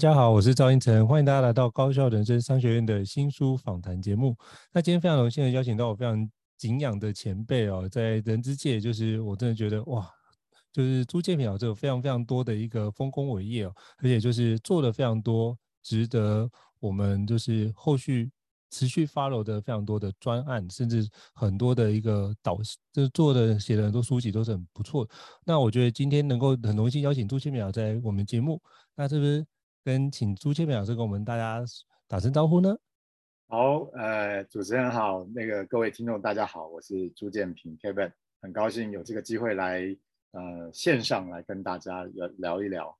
[0.00, 4.34] 大家好，我是赵英成，欢迎大家来到高校人生商学院的新书访谈节目。
[4.72, 10.10] 那今天非常荣幸的邀请到我非常敬仰的前辈哦，在人之界，就是我真的觉得哇，
[10.72, 18.30] 就是朱建平老师有非常非常多的一个丰功伟业哦，而且就是做了非常多值得我们就是后续
[18.70, 22.56] 持续 follow 的非常多的专案，甚至很多的一个导，
[22.90, 25.10] 就是做的写的很多书籍都是很不错的。
[25.44, 28.58] 那我觉得今天能够很荣幸邀请朱建平老师在我们节目，
[28.94, 29.46] 那是不是？
[29.82, 31.64] 跟请朱建平老师跟我们大家
[32.06, 32.76] 打声招呼呢。
[33.48, 39.96] 好，呃，主持人好，那个各位听众大家好，我是朱建平 Kevin，很高兴有这个机会来
[40.32, 42.96] 呃线上来跟大家聊聊一聊。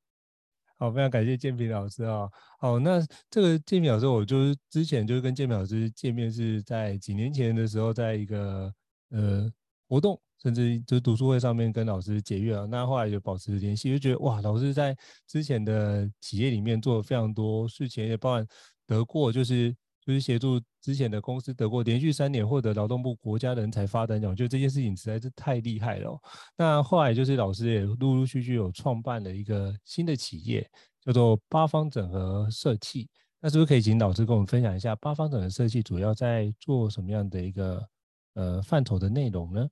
[0.76, 2.32] 好，非常感谢建平老师啊、哦。
[2.58, 8.74] 好，那这个建平老师，我就是之前就是跟建平老师见面是在几年前的时候，在一个
[9.10, 9.52] 呃
[9.88, 10.20] 活动。
[10.42, 18.46] 甚至就读书会上面跟老师结缘啊，那后来就保持联系，就觉得哇，老师在之前的企业里面做了非常多事情，也包含
[18.86, 19.70] 得过就是
[20.04, 26.18] 就是协助之前的公司得过连续三年获得劳动部国家人才发展奖，就这件事情实在是太厉害了。
[26.56, 30.66] 那后来就是老师也陆陆续续有创办了一个新的企业，
[31.04, 33.08] 叫做八方整合社企。
[33.42, 37.86] 那是不是可以请老师跟我们分享一下八方整合社企主要在做什么样的一个
[38.34, 39.66] 呃范畴的内容呢？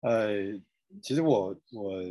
[0.00, 0.60] 好，呃，
[1.02, 2.02] 其实我我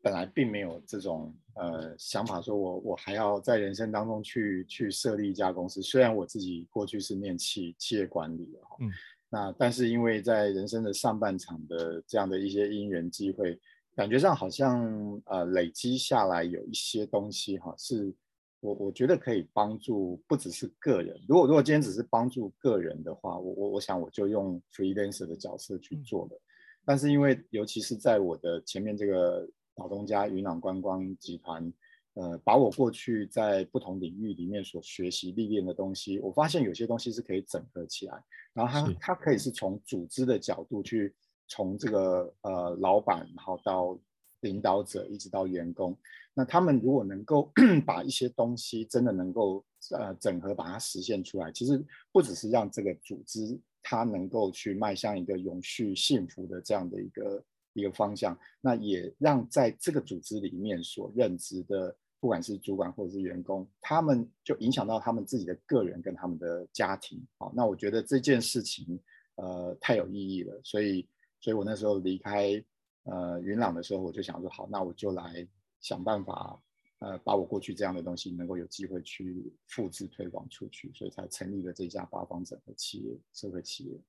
[0.00, 5.80] 本来并没有这种呃想法，说我我还要在人生当中去去设立一家公司。
[5.82, 8.90] 虽然我自己过去是念企企业管理的哈，嗯，
[9.28, 13.58] 那但是因为在人生的上半场的这样的一些因缘机会，
[13.94, 18.12] 感觉上好像呃累积下来有一些东西哈，是
[18.60, 21.16] 我我觉得可以帮助不只是个人。
[21.28, 26.40] 如果如果今天只是帮助个人的话，我我我想我就用 freelancer 的角色去做了。
[26.84, 31.72] 但是因为尤其是在我的前面这个老东家云朗观光集团，
[32.14, 38.22] 呃，把我过去在不同领域里面所学习历练的东西，我发现有些东西是可以整合起来，
[38.52, 41.14] 然后它它可以是从组织的角度去
[41.48, 43.98] 从这个呃老板，然后到
[44.40, 45.96] 领导者一直到员工。
[46.34, 47.50] 那他们如果能够
[47.86, 67.20] 把一些东西真的能够呃整合，把它实现出来，其实不只是让这个组织它能够去迈向一个永续幸福的这样的一个一个方向，那也让在这个组织里面所任职的不管是主管或者是员工，他们就影响到他们自己的个人跟他们的家庭。
[67.38, 68.98] 好，那我觉得这件事情
[69.36, 71.06] 呃太有意义了，所以
[71.40, 72.64] 所以我那时候离开
[73.04, 75.46] 呃云朗的时候，我就想说好，那我就来。
[75.82, 76.62] 想办法，
[77.02, 84.00] 呃，把我过去这样的东西能够有机会去复制推广出去，所以才成立了这家八方整合企业社会企业。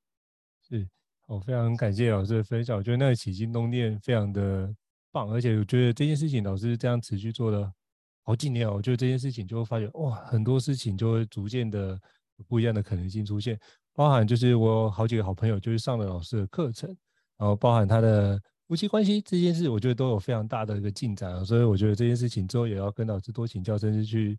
[0.61, 0.87] 是，
[1.25, 4.71] 我非常感谢老师的分享，我觉得那个起心动念非常的
[5.11, 7.73] 棒，而且我觉得这件事情老师这样持续做了
[8.21, 11.99] 好几年，我觉得这件事情就会发觉哇，很多事情就会逐渐的
[12.47, 13.59] 不一样的可能性出现，
[13.93, 16.95] 包含就是我好几个好朋友就是上了老师的课程，
[17.37, 18.39] 然后包含他的。
[18.73, 24.35] 夫妻关系这件事，我觉得都有非常大的一个进展啊，所以我觉得这件事情之后也要跟老师多请教，甚至去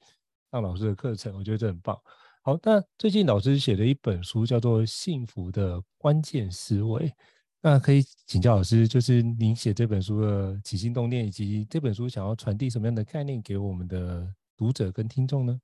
[0.51, 1.97] 上老师的课程，我觉得这很棒。
[2.43, 7.09] 好，那最近老师写了一本书，叫做《幸福的关键思维》，
[7.61, 15.61] 那可以请教老师，就是您写这本书的起心动念，以及这本书想要传递什么样的概念给我们的读者跟听众呢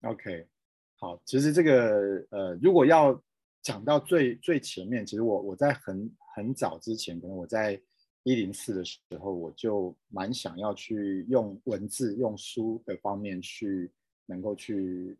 [0.00, 0.46] ？OK，
[0.94, 3.22] 好，其实这个呃，如果要
[3.60, 7.78] 讲到最最前面，其实我我在很很早之前，可能我在
[8.26, 13.88] 一零四的时候，我就蛮想要去用文字、用书的方面去，
[14.26, 15.16] 能够去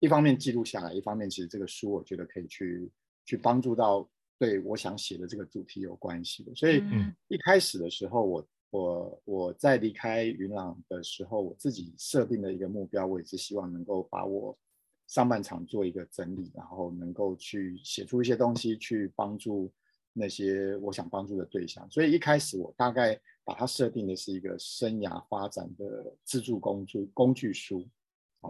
[0.00, 2.90] 一方面记录下来，一方面其实这个书我觉得可以去
[3.24, 4.10] 去帮助到
[4.40, 6.52] 对我想写的这个主题有关系的。
[6.56, 6.82] 所以
[7.28, 14.58] 一开始的时候，我我我在离开云朗的时候，我自己设定的一个目标，我也是希望能够把我
[15.06, 19.72] 上半场做一个整理，然后能够去写出一些东西去帮助。
[20.18, 27.88] 那些我想帮助的对象，所以一开始我大概把它设定的是一个生涯发展的自助工具工具书，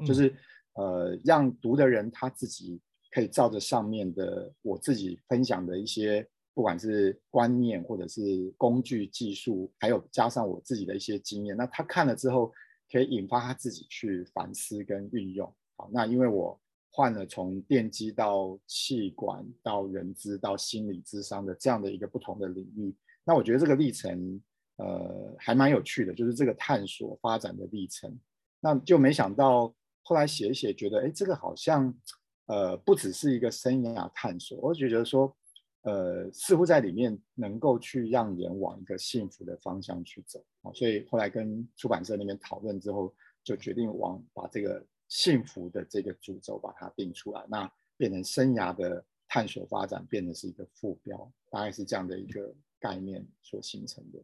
[0.06, 0.34] 就是
[0.74, 2.80] 呃让读的人他自己
[3.12, 12.52] 可以照着上面的我自己分享的一些，不管是观念或者是工具技术，还有加上我自己的一些经验，那他看了之后
[12.90, 15.46] 可以引发他自己去反思跟运用。
[15.76, 16.60] 好，那因为我
[16.98, 22.92] 换了从电机到气管到人资到心理智商的这样的一个不同的领域，
[23.22, 24.42] 那我觉得这个历程
[24.78, 28.12] 呃还蛮有趣的，就是这个探索发展的历程。
[28.58, 29.72] 那就没想到
[30.02, 31.94] 后来写一写，觉得哎，这个好像
[32.46, 35.32] 呃不只是一个生涯探索，我就觉得说，
[35.82, 40.44] 呃，似乎在里面能够去让人往一个幸福的方向去走。
[40.74, 43.14] 所以后来跟出版社那边讨论之后，
[43.44, 54.18] 就决定往把这个幸福的这个主轴把它定出来，那变成生涯的探索发展，变成是一个副标，大概是这样的一个概念所形成的。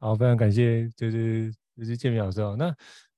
[0.00, 2.74] 好，非常感谢，就是就是建明老师哦，那。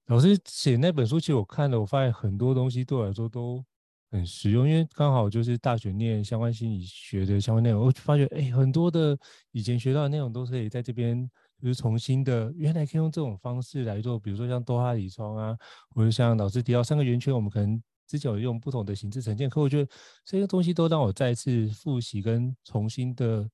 [0.09, 3.61] 老师写那本书，其实我看了，我发现很多东西对我来说都
[4.09, 9.19] 很实用，因为刚好就是大学念相关心理学的相关内容，我就发觉哎，很多的
[9.51, 11.29] 以前学到的内容都可以在这边
[11.61, 15.57] 就是重新的，原来可以用这种方式来做，比如说像多哈里窗啊，
[15.91, 19.91] 或者像老师提到三个圆圈，我们可能之前有用不同的形式呈现，可我觉得
[20.25, 23.49] 这些东西都让我再次复习跟重新的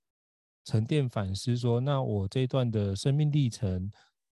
[0.64, 3.90] 沉淀反思说，说那我这一段的生命历程。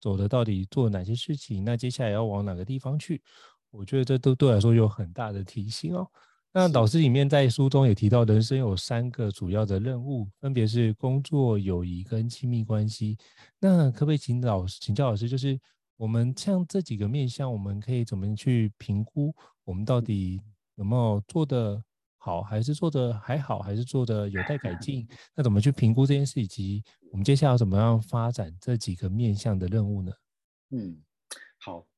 [0.03, 1.63] 走的到底做哪些事情？
[1.63, 3.23] 那接下来要往哪个地方去？
[3.71, 6.05] 我觉得这都对我来说有很大的提醒哦。
[6.53, 13.17] 那老师里面在书中也提到，人生有三个主要的任务，分别是工作、友谊跟亲密关系。
[13.59, 15.59] 那可不可以请老师请教老师，就是
[15.97, 19.35] 我们像这几个面向，我们可以怎么去评估？
[19.65, 20.41] 我们到底
[20.75, 21.83] 有没有做的？
[22.25, 25.09] 好，还是做的还好，还是做的有待改进？
[25.35, 30.13] 那怎么去评估这件事，以及我们接下来要怎么样发展这几个面向的任务呢？
[30.71, 31.12] 嗯，好，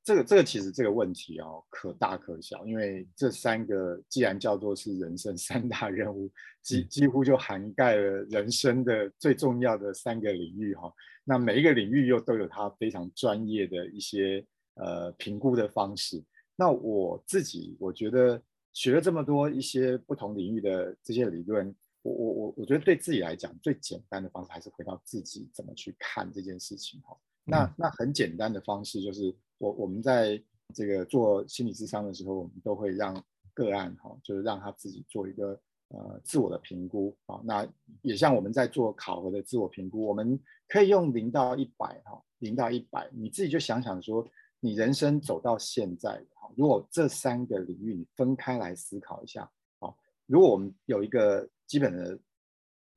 [0.04, 6.30] 这个这个其实这个问题哦，可大可小，因为这三个既然叫做是人生三大任务，
[6.62, 10.92] 几几乎就涵盖了人生的最重要的三个领域哈。
[11.24, 16.22] 那每一个领域又都有它非常专业的一些呃评估的方式。
[16.54, 18.40] 那我自己我觉得。
[18.76, 21.72] 学了这么多一些不同领域的这些理论，
[22.02, 27.16] 我我我我觉得对自己来讲最简单的方式还是回到自己怎么去看这件事情哈。
[27.44, 30.42] 那那很简单的方式就是我我们在
[30.74, 33.14] 这个做心理咨商的时候，我们都会让
[33.52, 35.58] 个案哈，就是让他自己做一个
[35.88, 37.40] 呃自我的评估啊。
[37.44, 37.66] 那
[38.02, 44.26] 也像我们在做考核的自我评估，我们可以用零到一百哈，零到一百，你自己就想想说。
[44.60, 49.46] 你人生走到现在，好，如果这三个领域你分开来思考一下，
[49.78, 52.18] 好，如果我们有一个基本的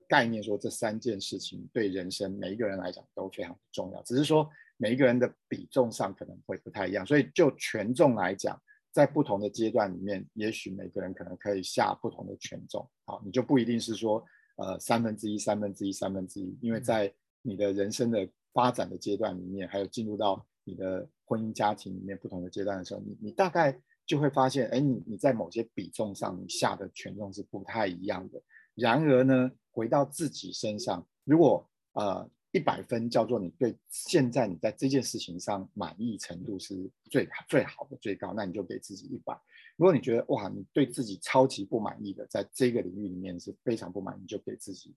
[0.08, 8.60] 概念，说这三件事情对人生每一个人来讲都非常重要，只是说每一个人的比重上可能会不太一样，所以就权重来讲，
[8.92, 14.24] 在不同的阶段里面，也许每个人可能可以下不同的权重，好，你就不一定是说
[14.56, 21.08] 呃三分之一、三分之一、三分之一，因为在你的人生的发展的阶段里面，还有进入到你的。
[21.30, 28.42] 婚姻家庭里面不同的阶段的时候，你你大概就会发现，哎，你你在某些比重上，你下的权重是不太一样的。
[28.78, 39.38] 然而呢，回到自己身上，如果呃一百分叫做你对现在你在这件事情上满意程度是最最好的最高，那你就给自己一百。
[39.76, 44.96] 如果你觉得哇，你对自己超级不满意的，在这个领域里面是非常不满意，你就给自己。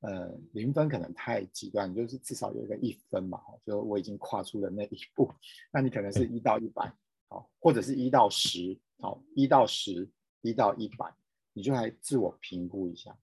[0.00, 5.32] 呃，零分可能太极端，就是至少有一个一分嘛，就我已经跨出了那一步。
[5.72, 6.92] 那你可能是一到一百，
[7.28, 10.08] 好，或者是一到十，好，一到十，
[10.42, 11.12] 一到一百，
[11.56, 13.16] 你就来自我评估一下。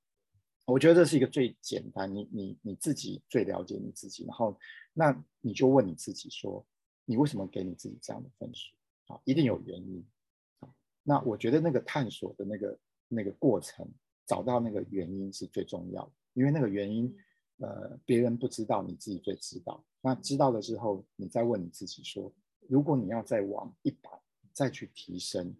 [0.66, 4.58] 我觉得这是一个最简单，你你你自己最了解你自己，然后
[4.92, 6.66] 那你就问你自己说，
[7.06, 8.75] 你为什么给你自己这样的分数？
[9.13, 10.04] 啊，一定有原因。
[10.62, 10.70] 啊，
[11.04, 13.88] 那我觉得那个探索的那个那个过程，
[14.25, 16.12] 找到那个原因是最重要的。
[16.34, 17.16] 因为那个原因，
[17.58, 19.86] 呃，别人不知道，你自己最知道。
[20.02, 22.34] 那知道了之后，你再问你自己说：
[22.68, 24.10] 如果你要再往一百
[24.52, 25.56] 再去提升，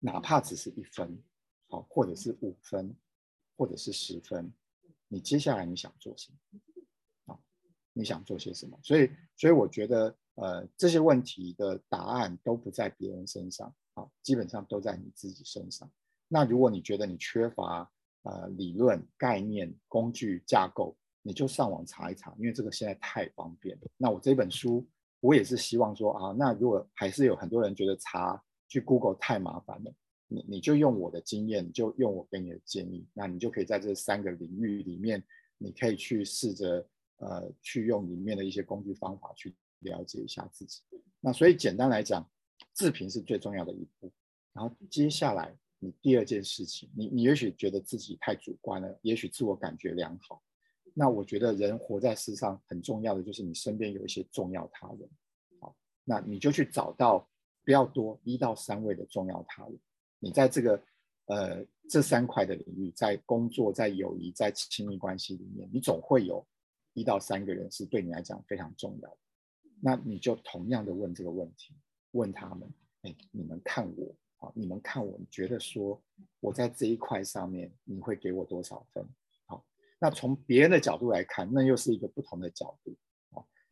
[0.00, 1.22] 哪怕只是一分，
[1.72, 2.94] 好，或者是五分，
[3.56, 4.52] 或者是十分，
[5.08, 6.60] 你接下来你想做什么？
[7.24, 7.42] 好，
[7.94, 8.78] 你想做些什么？
[8.82, 15.90] 所以，所以我觉得，呃，这些问题的答案都不在别人身上，好，基本上都在你自己身上。
[16.28, 17.90] 那如果你觉得你缺乏，
[18.24, 23.90] 呃，理论概念、工具架构，你就上网查一查，因为这个现在太方便了。
[23.96, 24.86] 那我这本书，
[25.20, 28.38] 我也是希望说啊，那如果还是有很多人觉得查
[28.68, 29.94] 去 Google 太麻烦了，
[30.32, 35.22] 你你就用我的经验，就用我给你的建议，那你就可以在这三个领域里面，
[35.58, 40.80] 你可以去试着呃，去用里面的一些工具方法去了解一下自己。
[41.20, 42.28] 那所以简单来讲，
[42.72, 44.10] 自评是最重要的一步，
[44.52, 50.42] 然后接下来你第二件事情，你你也许觉得自己太主观了，也许自我感觉良好。
[50.94, 55.08] 那我觉得人活在世上很重要的就是你身边有一些重要他人，
[55.60, 57.28] 好，那你就去找到
[57.64, 59.78] 不要多一到三位的重要他人。
[60.22, 60.80] 你在这个
[61.26, 66.46] 呃这三块的领域，在工作、在友谊、在亲密关系里面，你总会有
[66.92, 69.18] 一到三个人是对你来讲非常重要的。
[69.80, 71.74] 那你就同样的问这个问题，
[72.12, 74.52] 问他们：哎，你们看我啊？
[74.54, 76.00] 你们看我，你觉得说
[76.38, 79.04] 我在这一块上面，你会给我多少分？
[79.46, 79.64] 好
[79.98, 82.94] 那从别人的角度来看，那又是一个不同的角度。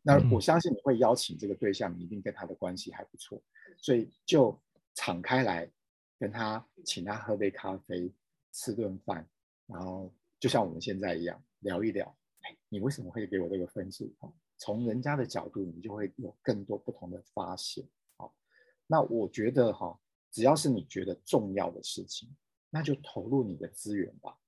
[0.02, 3.38] 那我相信你会邀请这个对象，你一定跟他的关系还不错，
[3.76, 4.58] 所以就
[4.94, 5.70] 敞开来
[6.20, 8.12] 跟他，请他喝杯咖啡，
[8.52, 9.28] 吃顿饭，
[9.66, 12.06] 然后就像我们现在一样聊一聊。
[12.42, 14.14] 哎，你为什么会给我这个分数？
[14.56, 17.84] 从人家的角度，你就会有更多不同的发现。
[18.18, 18.32] 好，
[18.86, 19.98] 那我觉得哈，
[20.30, 22.28] 只要是你觉得重要的事情，
[22.68, 24.38] 那就投入你的资源吧，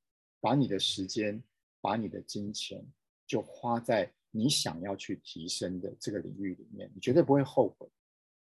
[0.41, 1.43] 把你的时间。
[1.85, 2.81] 把你的金钱
[3.27, 7.91] 就花在你想要去提升的这个领域里面，你绝对不会后悔。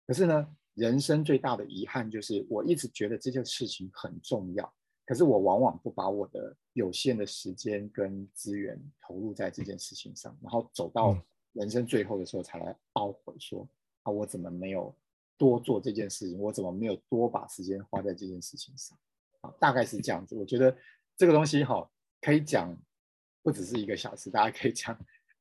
[0.05, 4.73] 可是呢，人生最大的遗憾就是，我一直觉得这件事情很重要，
[5.05, 11.21] 可是我往往不把我的有限的时间跟资源投入在这件事情上，然后走到
[11.53, 13.69] 人生最后的时候才来懊悔说，
[14.05, 14.95] 啊，我怎么没有
[15.37, 16.39] 多做这件事情？
[16.39, 18.97] 我怎么没有多把时间花在这件事情上？
[19.41, 20.35] 啊，大概是这样子。
[20.35, 20.77] 我觉得
[21.17, 22.75] 这个东西哈，可以讲。
[23.41, 24.95] 不只是一个小时，大家可以讲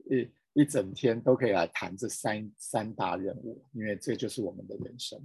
[0.06, 0.26] 一
[0.58, 5.22] 一整天都可以来谈这三三大任务，因为这就是我们的人生。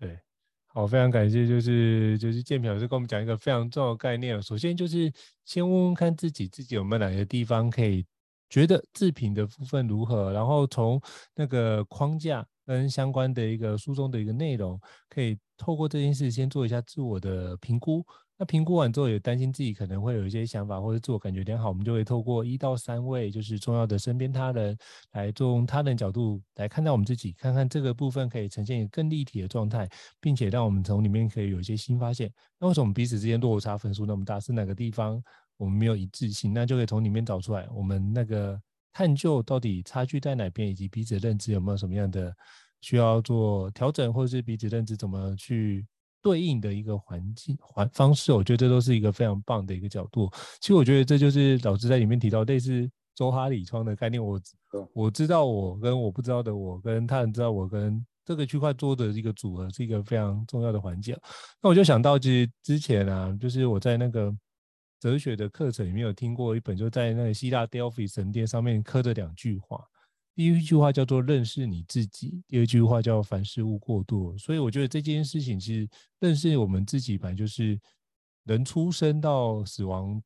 [0.00, 0.18] 对，
[0.66, 4.42] 好，非常感谢，就是就是建平老师跟我们讲一个非常重要的概念。
[4.42, 5.12] 首先就是
[5.44, 8.04] 先问问看自己，自己有没有哪些地方可以
[8.48, 11.00] 觉得自评的部分如何，然后从
[11.36, 14.76] 那个框架跟相关的一个书中的一个内容，
[15.08, 18.04] 可以透过这件事先做一下自我的评估。
[18.42, 24.76] 那评估完之后，也担心自己可能会有一些想法或者自我感觉良好，我们就会透过一到三位就是重要的身边他人，
[25.12, 29.88] 来从他人角度来看待我们自己，看看这个部分可以呈现一个更立体的状态，
[30.20, 32.28] 并且让我们从里面可以有一些新发现。
[32.58, 34.40] 那为什么彼此之间落差分数那么大？
[34.40, 35.22] 是哪个地方
[35.56, 36.52] 我们没有一致性？
[36.52, 38.60] 那就可以从里面找出来，我们那个
[38.92, 42.34] 探究到底差距在哪边，以及彼此认知有没有什么样的
[42.80, 45.86] 需要做调整，或者是彼此认知怎么去。
[46.22, 50.30] 对应的一个环境环方式，我觉得这都是一个非常棒的一个角度。
[50.60, 54.24] 其实我觉得这就是老师在里面提到类似周哈里窗的概念。
[54.24, 54.40] 我
[54.94, 61.18] 我知道我跟我不知道的我跟他人知道我跟这个区块做的一个组合是一个非常重要的环节。
[61.60, 64.32] 那我就想到，其实之前啊，就是我在那个
[65.00, 69.84] 哲学的课程里面有听过一本，就在那个希腊 Delphi 神殿上面刻着两句话。
[70.34, 74.36] 第一句话叫做认识你自己，第二句话叫凡事勿过度。
[74.38, 75.88] 所以我觉得这件事情其实
[76.20, 77.78] 认识我们自己，本来就是
[78.44, 80.22] 人出生到死亡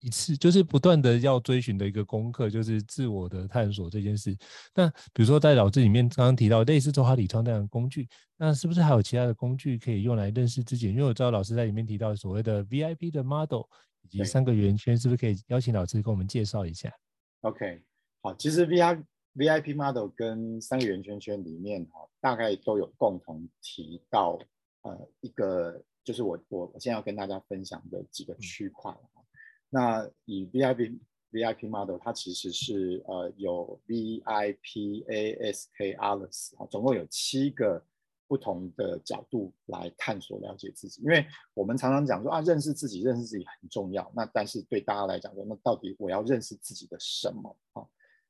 [0.00, 4.36] 一次，就是不断的要追寻的一个功课，就是自我的探索这件事。
[4.74, 10.88] 那比如说在老子里面刚刚提到类似周哈理创这样的工具，那是不是还有其他的工具可以用来认识自己？
[10.88, 13.62] 因为我知道老师在里面提到所谓的 VIP 的 model
[14.02, 16.90] 以及三个圆圈，是不是可以邀请老师跟我们介绍一下
[17.42, 17.82] ？OK，
[18.22, 19.02] 好，其实 VIP
[19.40, 24.38] VIP model 跟三个圆圈圈里面哈，大概都有共同提到
[24.82, 28.94] 呃一个，就是我我我现在要跟大家分享的几个区块。
[29.70, 30.98] 那以 VIP
[31.32, 37.82] VIP model 它其实是呃有 VIP ASK ALAS 哈，总共有七个
[38.28, 41.00] 不同的角度来探索了解自己。
[41.00, 44.12] 因为我们常常讲说啊，认识自己，认识自己很重要。
[44.14, 47.86] 那但是对大家来讲说，那到底我要认识自己的什么啊？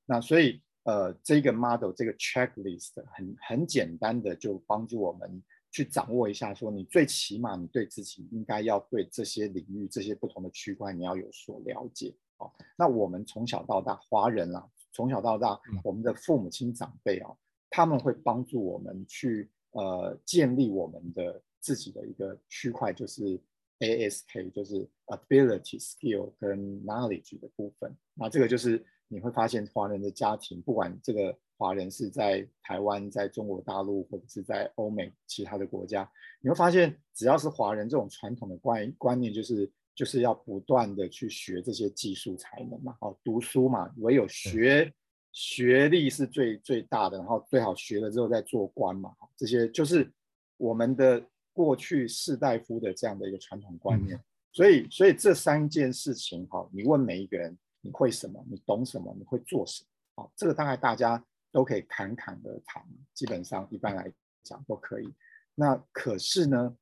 [0.07, 0.63] 那所以。
[0.85, 12.15] 呃，这个 model 这个 checklist 很很简单的就帮助我们去掌握一下，说你最起码你对自己应该要对这些领域、这些不同的区块你要有所了解。
[12.39, 17.31] 哦，那我们从小到大，华人啦，从小到大，我们的父母亲长辈啊，
[17.69, 23.39] 他们会帮助我们去呃建立我们的自己的一个区块，就是
[23.81, 27.95] ASK，就是 ability、skill 跟 knowledge 的部分。
[28.15, 28.83] 那这个就是。
[29.13, 36.09] 你会发现，华人的家庭，不管这个华人是在台湾、在中国大陆，或者是在欧美其他的国家，
[36.41, 44.93] 你会发现，只要是华人这种传统的观观念，就是就是要不断的去学这些技术才能嘛，好读书嘛，唯有学
[45.33, 50.09] 学历是最最大的，然后最好学了之后再做官嘛，这些就是
[50.57, 51.21] 我们的
[51.53, 54.17] 过去士大夫的这样的一个传统观念。
[54.53, 57.59] 所以，所以这三件事情，哈，你问每一个人。
[57.81, 58.45] 你会什么？
[58.49, 59.15] 你懂什么？
[59.19, 60.23] 你会做什么？
[60.23, 62.85] 好，这个大概大家都可以侃侃而谈，
[63.15, 65.13] 基本上一般来讲都可以。
[65.55, 66.77] 那可是呢？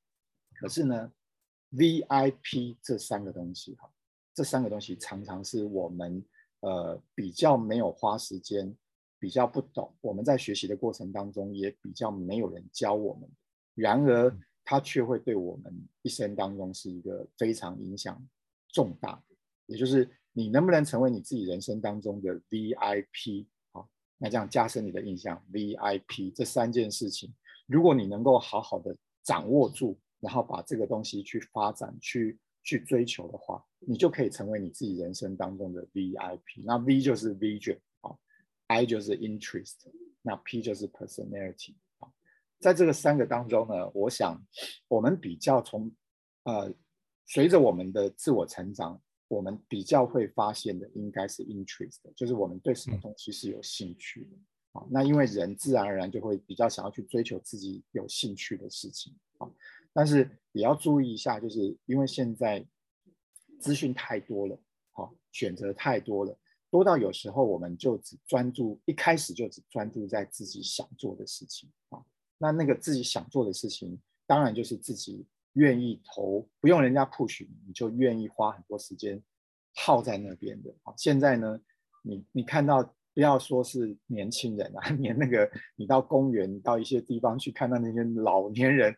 [0.54, 1.12] 可是呢
[1.72, 3.88] ？VIP 这三个东西哈，
[4.34, 6.24] 这三个东西常常是我们
[6.60, 8.76] 呃比较没有花时间，
[9.20, 13.30] 比较不懂，我们在学习的过程当中也比较没有人教我们。
[13.74, 18.20] 然而，它却会对我们一生当中是一个非常影响
[18.68, 19.36] 重大的，
[19.66, 23.84] 也就是你能不能成为你自己人生当中的 VIP 啊？
[24.18, 27.34] 那这样加深你的印象，VIP 这三件事情，
[27.66, 29.98] 如果你能够好好的掌握住。
[30.20, 36.64] 然后把这个东西去发展、去去追求的话，你就可以成为你自己人生当中的 VIP。
[36.64, 38.10] 那 V 就是 Vision 啊
[38.66, 39.76] ，I 就是 Interest，
[40.20, 42.10] 那 P 就是 Personality 啊。
[42.58, 44.44] 在这个三个当中呢，我想
[44.88, 45.88] 我们比较从
[46.42, 46.74] 呃，
[47.24, 54.86] 随着我们的自我成长，我们比较会发现的应该是 Interest，就是我们对什么东西是有兴趣的啊。
[54.90, 59.48] 那因为人自然而然就会比较想要去追求自己有兴趣的事情啊。
[59.92, 62.66] 但是也要注意一下，就是因为现在
[63.60, 64.58] 资讯太多了，
[64.92, 66.38] 好，选择太多了，
[66.70, 72.04] 多到有时候我们就只专注，一开始就只专注在自己想做的事情啊。
[72.38, 79.22] 那那个自己想做的事情，当然就是自己愿意投，不用人家 push 你，你就愿意花很多时间
[79.74, 80.94] 耗在那边的啊。
[80.96, 81.60] 现在呢，
[82.02, 82.82] 你你看到，
[83.14, 88.96] 不要说是年轻人啊， 连那个你到公园，你到一些地方去看到那些老年人。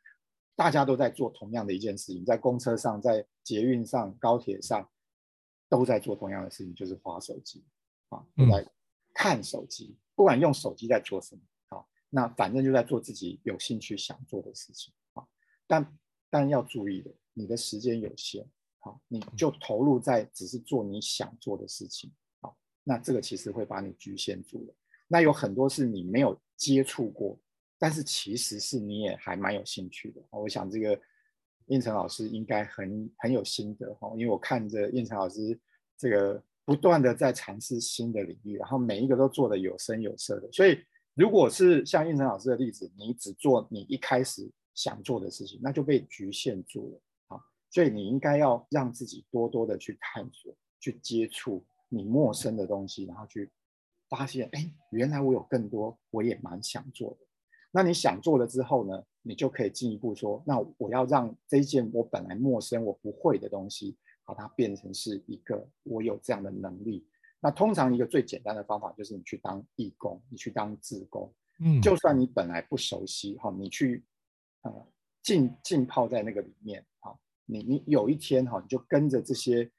[0.57, 4.87] 大家都在做同样的一件事情，在公车上、在捷运上、高铁上，
[5.71, 7.65] 都在做同样的事情，就是滑手机
[8.11, 8.71] 啊，都在
[9.15, 11.41] 看手机，不管用手机在做什么
[11.71, 15.25] 好，那反正就在做自己有兴趣想做的事情啊。
[15.67, 15.99] 但
[16.31, 18.47] 但要注意的，你的时间有限
[18.79, 22.11] 好，你就投入在只是做你想做的事情
[22.41, 24.75] 好，那这个其实会把你局限住了。
[25.09, 27.39] 那有很多是你没有接触过。
[27.83, 31.01] 但是其实是你也还蛮有兴趣的，我想这个
[31.69, 35.59] 应成老师应该很很有心得哈，因为我看着应成老师
[35.97, 40.53] 这个不断的在尝试新的领域，然后每一个都做得有声有色的。
[40.53, 40.79] 所以
[41.15, 44.47] 如果是像应成老师的例子，你只做你一开始
[44.83, 47.43] 想做的事情，那就被局限住了啊。
[47.69, 53.51] 所以你应该要让自己多多的去探索、去接触你陌生的东西，然后去
[54.09, 57.19] 发现，哎，原来我有更多我也蛮想做的。
[57.71, 67.07] 那你想做了之后呢，你就可以进一步说，那我要让这一件我本来陌生、我不会的东西，把它变成是一个我有这样的能力。
[67.43, 71.31] 那通常一个最简单的方法就是你去当义工，你去当志工。
[71.63, 74.03] 嗯，就算你本来不熟悉哈，你去
[74.63, 74.87] 呃
[75.23, 79.71] 浸浸泡在那个里面哈，你你有一天哈，你就跟着这些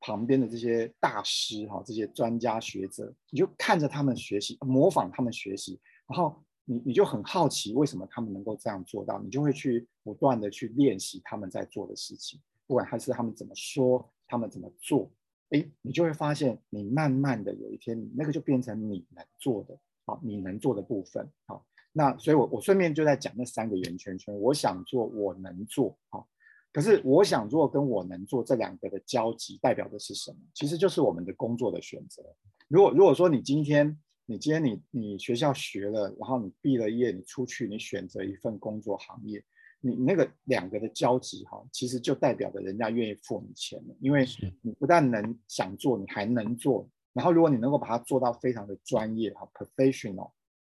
[0.00, 6.42] 旁边的这些大师哈，这些专家学者，你就看着他们学习，模仿他们学习，然后。
[6.66, 15.10] 你你就很好奇为什么他们能够这样做到，你就会去不断的去练习他们在做的事情，不管还是他们怎么说，他们怎么做，
[15.48, 19.76] 哎，你就会发现，你慢慢的有一天，你那个就变成你能做的，
[20.06, 26.28] 好，你能做的部分，好，那所以我我顺便就在讲那三个圆圈圈，我想做，我能做，好，
[26.72, 30.38] 可是我想做跟我能做这两个的交集代表的是什么？
[30.54, 32.22] 其实就是我们的工作的选择。
[32.68, 33.98] 如果如果说你今天。
[34.26, 39.42] 你今天你你学校学了，然后你毕了业，你出去你选择一份工作行业，
[39.80, 44.24] 你那个两个的交集哈，其实就代表着人家愿意付你钱了，因为
[44.62, 50.30] 你不但能想做，你还能做，然后如果你能够把它做到非常的专业哈，professional，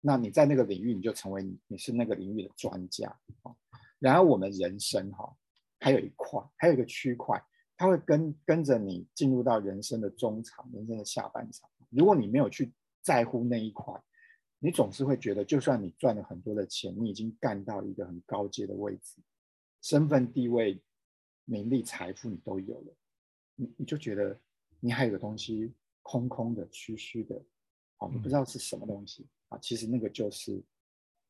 [0.07, 3.09] 那你在那个领域你就成为你你是那个领域的专家
[3.41, 3.51] 啊。
[3.97, 5.35] 然后我们人生哈，
[5.79, 7.43] 还有一块，还有一个区块，
[7.75, 11.67] 它会跟跟着你进入到人生的中场，人生的下半场。
[11.89, 13.99] 如果你没有去在乎那一块，
[14.59, 19.19] 你总是会觉得，就算你赚了很多的钱，你已经干到一个很高阶的位置，
[19.81, 20.79] 身份地位、
[21.45, 22.95] 名利、财富你都有了，
[23.55, 24.39] 你你就觉得
[24.79, 27.35] 你还有个东西空空的、虚虚的，
[27.97, 29.57] 啊，你不知道是什么东西啊。
[29.61, 30.63] 其实那个就是，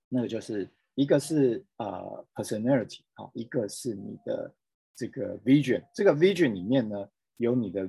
[0.10, 4.54] 那个就是一个是呃 personality 啊，一个是你的
[4.96, 5.84] 这个 vision。
[5.94, 7.88] 这个 vision 里面呢，有你的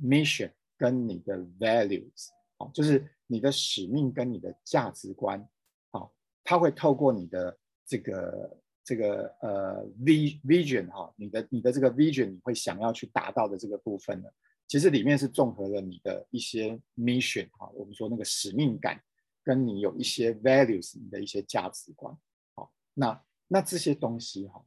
[0.00, 2.28] mission 跟你的 values。
[2.72, 5.44] 就是你的使命跟你的价值观，
[5.90, 14.28] 好，它会透过你的这个这个呃 v vision 哈，你的你的这个 vision，你会想要去达到的这个部分呢，
[14.68, 19.02] 其实里面是综合了你的一些 mission 哈，我们说那个使命感，
[19.42, 22.16] 跟你有一些 values，你的一些价值观，
[22.54, 24.64] 好，那那这些东西哈，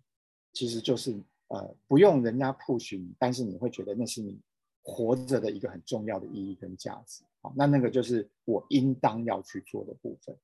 [0.53, 1.11] 其实就是
[1.47, 4.39] 呃不用人家 push 你，但是你会觉得那是你。
[4.87, 10.37] 活着的一个很重要的意义跟价值，好，那那个就是我应当要去做的部分。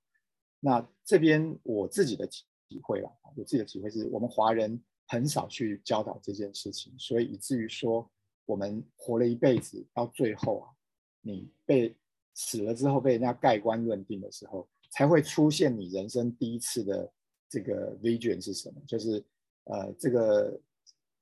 [0.60, 8.12] 那这边我自己的体会啦，我自己的体会是我们华人很少去教导这件事情，所以以至于说，
[8.48, 10.74] 我们活了一辈子，到最后啊，
[11.22, 11.96] 你被
[12.34, 17.12] 死了之后被人家盖棺论定的时候，才会出现你人生第一次的
[17.50, 18.82] 这个 vision 是什么？
[18.88, 19.24] 就是
[19.66, 20.60] 呃，这个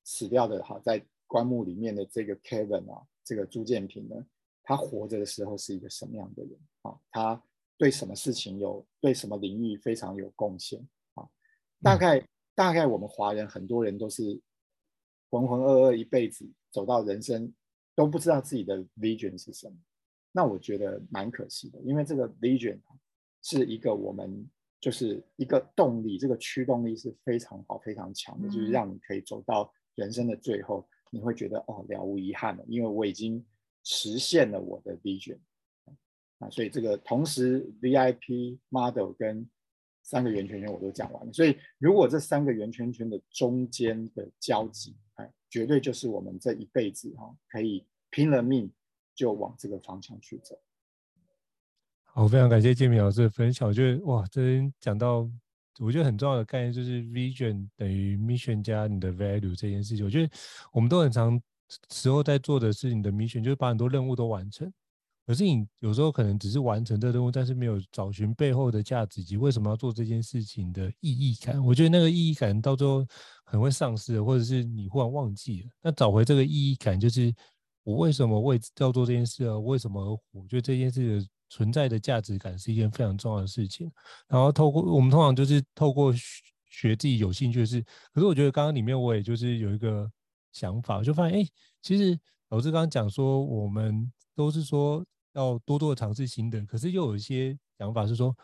[0.03, 4.25] 死掉的哈，在棺木里面的这个 Kevin 啊，这个朱建平呢，
[4.63, 6.51] 他活着的时候是一个什么样的人
[6.83, 6.97] 啊？
[7.11, 7.43] 他
[7.77, 10.79] 对什么事情有对什么领域非常有贡献
[11.15, 11.27] 啊？
[11.81, 12.25] 大概。
[12.55, 14.37] 大概我们华人很多人都是
[15.29, 17.53] 浑浑噩噩一辈子，走到人生
[17.95, 19.77] 都不知道自己的 vision 是什么。
[20.39, 22.79] 那我觉得蛮可惜的，因为这个 vision
[23.43, 24.49] 是一个我们
[24.79, 33.45] 就是一个动力，这个驱动力是非常好、非常强的，就是让你可以走到人生的最后，你会觉得哦，了无遗憾了，因为我已经
[33.83, 35.39] 实现了我的 vision。
[36.37, 39.45] 啊，所以这个同时 VIP model 跟
[40.03, 48.71] 三个圆圈圈我都讲完了，所以如果这三个圆圈圈的中间的交集，哎，绝对就是我们这一辈子哈，可以拼了命
[49.19, 50.57] 就往这个方向去走。
[52.05, 53.67] 好，非常感谢建民老师的分享。
[53.67, 55.29] 我觉得哇，这边讲到
[55.77, 60.05] 我觉得很重要的概念就是 vision 等于 mission 加你的 value 这件事情。
[60.05, 60.33] 我觉得
[60.71, 61.37] 我们都很常
[61.91, 64.71] 时候在做的是你的 mission，就是把很多任务都完成。
[65.27, 71.61] 可是你有时候可能只是完成这任务，但是没有找寻背后的价值及为什么要做这件事情的意义感。
[71.61, 73.05] 我觉得那个意义感到最后
[73.43, 75.69] 很会丧失，或者是你忽然忘记了。
[75.83, 77.31] 那找回这个意义感，就是
[77.89, 79.57] 我为什么为要做这件事啊？
[79.57, 80.19] 为什么？
[80.31, 83.91] 我觉得这件事存在的价值感是一件非常重要的事情。
[84.27, 86.21] 然后透过我们通常就是透过学
[86.69, 87.81] 学自己有兴趣的事。
[88.13, 90.09] 可是我觉得刚刚里面我也就是有一个
[90.51, 91.47] 想法，我就发现哎，
[91.81, 95.05] 其实老师刚刚讲说我们都是说。
[95.33, 98.35] 要多多的尝试新的，可是又有一些想法是说，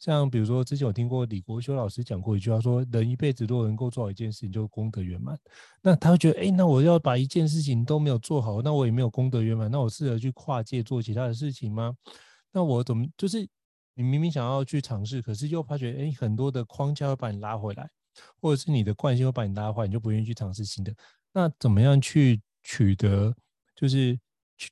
[0.00, 5.38] 像比如说之前我听过李国修老师讲过一句话，说人一辈子如果能够做好一件事情，就功德圆满。
[5.82, 11.94] 那他会觉得，哎，那我要把一件事情都没有做好，那我也没有功德圆满，那我适合去跨界做其他的事情吗？
[12.50, 13.46] 那我怎么就是
[13.94, 17.88] 你明明想要去尝试，可是又发觉，哎，很多的框架会把你拉回来，
[18.40, 20.92] 或者是你的惯性会把你拉回来，你就不愿意去尝试新的。
[21.32, 23.34] 那怎么样去取得
[23.76, 24.18] 就是？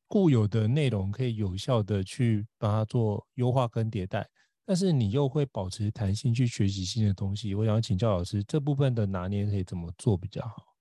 [0.07, 4.29] 固有的内容可以有效的去把它做优化跟迭代，
[4.69, 7.55] 但是你又会保持弹性去学习新的东西。
[7.55, 10.77] 我想请教老师，这部分的拿捏可以怎么做比较好？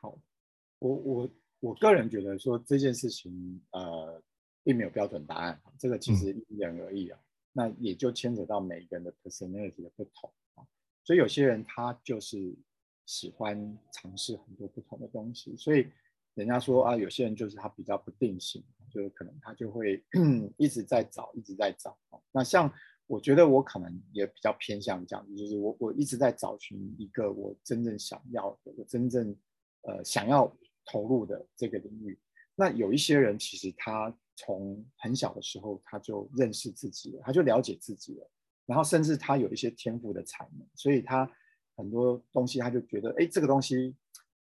[0.00, 0.18] 好，
[0.78, 4.22] 我我我个人觉得说这件事情呃，
[4.62, 7.18] 并没有标准答案，这个其实因人而异啊。
[7.18, 10.62] 嗯、那也就牵扯到每一个人的 personality 的不同啊，
[11.02, 12.56] 所以有些人他就是
[13.06, 15.88] 喜欢尝试很多不同的东西，所以。
[16.36, 20.04] 人家说啊，有些人就是他比较不定性，就是可能他就会
[20.58, 21.98] 一直在找，一直在找。
[22.30, 22.70] 那像
[23.06, 29.34] 我觉得我可能也比较偏向这样，就是我我一直在找寻一个我真正想要的，我真正
[29.82, 32.18] 呃想要投入的这个领域。
[32.54, 38.30] 那有一些人其实他从很小的时候他就认识自己了，他就了解自己了，
[38.66, 41.30] 然后甚至他有一些天赋的才能，所以他
[41.76, 43.94] 很多东西他就觉得，哎，这个东西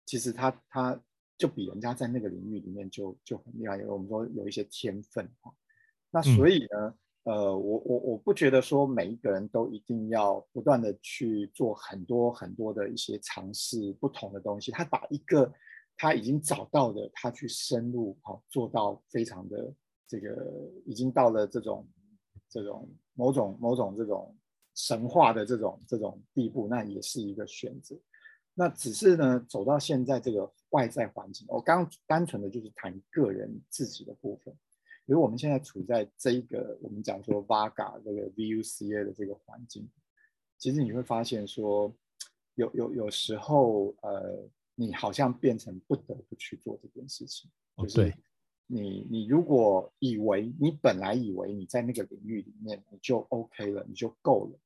[0.06, 1.02] 其实他他。
[1.40, 5.50] 就比人家在那个领域里面就就很厉害，因为我们说有一些天分哈。
[6.12, 14.72] 那所以呢，嗯、呃，我我我不觉得说每一个人都一定要不断的去做很多很多的一些尝试不同的东西。
[14.72, 15.52] 他把一个
[15.98, 19.72] 他已经找到的，他去深入好做到非常的
[20.08, 21.88] 这个已经到了这种
[22.50, 24.36] 这种某种某种这种
[24.74, 27.96] 神话的这种这种地步，那也是一个选择。
[28.56, 34.56] 那只是呢，走到现在这个外在环境，我刚单纯的就是谈个人自己的部分。
[35.10, 39.90] 比如我们现在处在这一个我们讲说 VUCA 这个 VUCA 的这个环境，
[40.60, 41.92] 其实你会发现说，
[42.54, 48.14] 有有有时候呃，你好像变成不得不去做这件事情，就是
[48.68, 54.60] 你你如果以为你本来以为你在那个领域里面你就 OK 了，你就够了，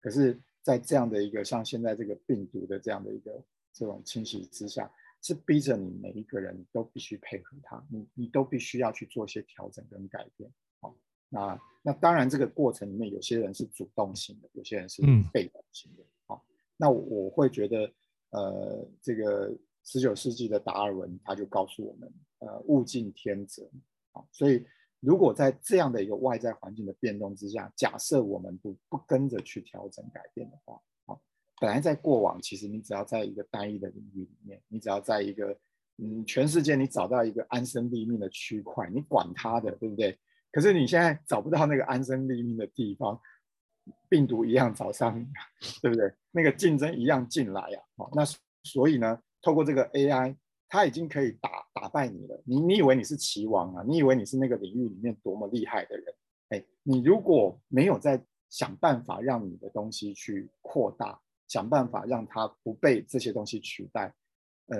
[0.00, 0.40] 可是。
[0.62, 10.50] 在这样的一个像现在这个病毒的这样的一个这种侵袭之下，是逼着你每一个人都必须配合他，你你都必须要去做一些调整跟改变。
[10.80, 10.96] 好，
[11.28, 15.02] 那那当然这个过程里面有些人是主动型的，有些人是
[15.32, 16.02] 被动型的。
[16.26, 16.44] 好，
[16.76, 17.92] 那我会觉得，
[18.30, 23.70] 呃，这个十九世纪的达尔文他就告诉我们，呃，物竞天择。
[24.12, 24.64] 好，所以。
[25.02, 30.80] 如果在这样的一个外在环境的变动之下，假设我们不不跟着去调整改变的话，啊，
[31.60, 35.56] 本来在过往，其实你只要在一个单一的领域里面，你只要在一个
[35.98, 40.18] 嗯全世界你找到一个安身立命的区块，你管它的，对不对？
[40.50, 43.20] 可是你现在找不到那个安身立命的地方，
[44.08, 45.26] 病毒一样找上你，
[45.82, 46.10] 对不对？
[46.30, 48.24] 那个竞争一样进来呀，啊，那
[48.64, 50.34] 所以呢，透过这个 AI，
[50.68, 52.42] 它已经可以打打败你了。
[52.46, 53.84] 你你以为你是棋王啊？
[53.86, 56.14] 你以为你是那个领域里面多么厉害的人？
[56.48, 61.20] 哎，你如果没有在想办法让你的东西去扩大，
[61.50, 64.14] 想办法让它不被这些东西取代，
[64.68, 64.78] 呃，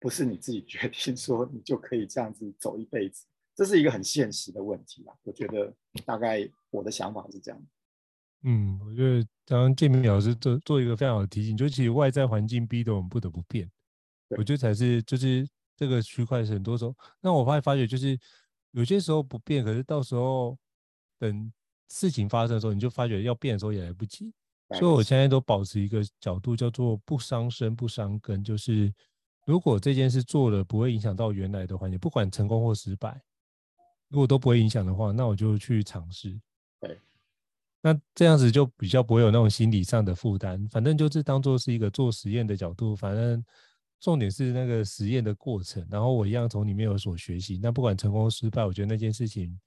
[0.00, 5.14] 不是你自己决定说你就可以这样子走一辈子，这是一个很现实的问题啊。
[5.22, 5.72] 我觉得
[6.04, 7.66] 大概我的想法是这样。
[8.42, 13.70] 嗯，我觉得刚刚建明老师做做一个非常好的提醒，就其实外在环境逼得我们不得不变，
[14.30, 18.18] 我觉得才是就是这个区块是很多时候，那我发现发觉就是
[18.72, 20.58] 有些时候不变，可是到时候。
[21.18, 21.52] 等
[21.88, 24.34] 事情发生的时候，你就发觉要变的时候也来不及。
[24.74, 28.42] 所以我现在都保持一个角度，叫做不伤身不伤根。
[28.42, 28.92] 就是
[29.44, 33.20] 如果这件事做了不会影响到原来的环境，不管成功或失败，
[34.08, 36.40] 如果都不会影响的话，那我就去尝试。
[36.80, 36.98] 对，
[37.80, 40.66] 那这样子就比较不会有那种心理上的负担。
[40.68, 43.44] 反正就是当做是一个做实验的角度，反正
[44.00, 45.86] 重点是那个实验的过程。
[45.90, 47.58] 然后我一样从里面有所学习。
[47.62, 49.58] 那不管成功或失败，我觉得那件事情。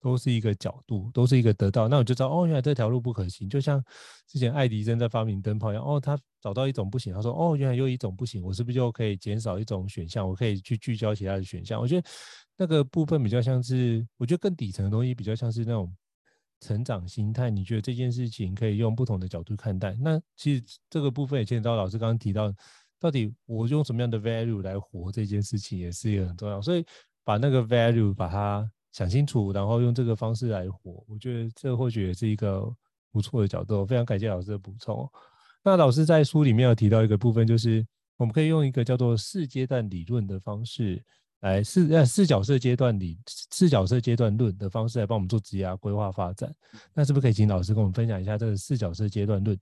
[0.00, 3.48] 都是一个角度，都是一个得到，那我就知道哦，原来这条路不可行。
[3.48, 3.82] 就像
[4.28, 10.28] 之前爱迪生在发明灯泡一样，哦，他找到一种不行，他说哦，原来又一种不行，我是不是就可以减少一种选项？
[10.28, 11.80] 我可以去聚焦其他的选项。
[11.80, 12.08] 我觉得
[12.56, 15.92] 那个部分比较像是，我觉得更底层的东西比较像是那种
[16.60, 17.50] 成长心态。
[17.50, 19.96] 你觉得这件事情可以用不同的角度看待？
[20.00, 22.54] 那其实这个部分也牵扯到老师刚刚提到，
[23.00, 26.62] 到底我用什么样的 value 来活这件事情，也是一个很重要。
[26.62, 26.86] 所以
[27.24, 28.70] 把那个 value 把它。
[28.98, 32.68] 想清楚，然后用这个方式来活，我觉得这或许也是一个
[33.12, 33.86] 不错的角度。
[33.86, 35.08] 非常感谢老师的补充。
[35.62, 41.00] 那老师在书里面有提到一个部分，就是我们可以用一个叫做四阶段理论的方式
[41.42, 43.16] 来四呃四角色阶段理
[43.52, 46.52] 四角色阶段论的方式来帮我们做职业规划发展。
[46.92, 49.56] 那是不是可以请老师跟我们分享一下这个四角色阶段论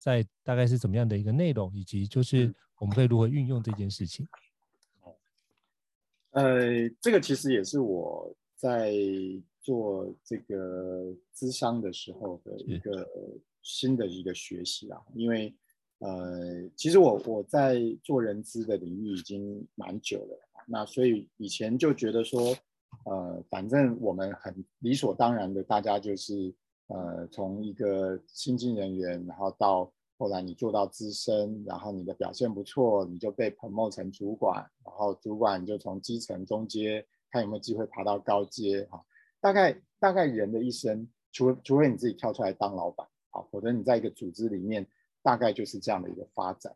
[0.00, 4.26] 在大概是怎么样的一个内容，以及就是我们可以如何运用这件事情？
[6.32, 8.34] 呃，这个其实也是我。
[8.56, 8.94] 在
[9.60, 13.08] 做这个咨商的时候的一个
[13.62, 15.54] 新的一个学习啊，因为
[15.98, 22.54] 呃，其实我我在做人资的领域已经蛮久了，那所以以前就觉得说，
[23.06, 26.54] 呃，反正我们很理所当然的，大家就是
[26.88, 37.06] 呃，从一个新进人员，然后到后来你做到资深，然后你的表现不错，你就被 promote 成主管，然后主管就从基层中阶。
[37.34, 39.04] 看有没有机会爬到高阶哈，
[39.40, 44.86] 大概大概人的一生，除除非你自己跳出来当老板，好，否则你在一个组织里面，
[45.20, 46.72] 大概就是这样的一个发展。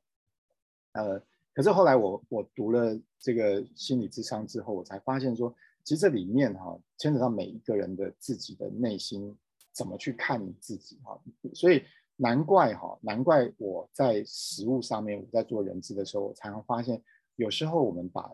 [0.94, 1.22] 呃，
[1.54, 9.32] 可是后来我我读了这个心理智商之后，我才发现说，其实这里面哈牵扯到每一个人的自己的内心
[9.72, 11.16] 怎么去看你自己哈，
[11.54, 11.84] 所以
[12.16, 17.00] 难怪哈，难怪我在实务上面，我在做人资的时候，我才能发现，
[17.36, 18.28] 有时候我们把。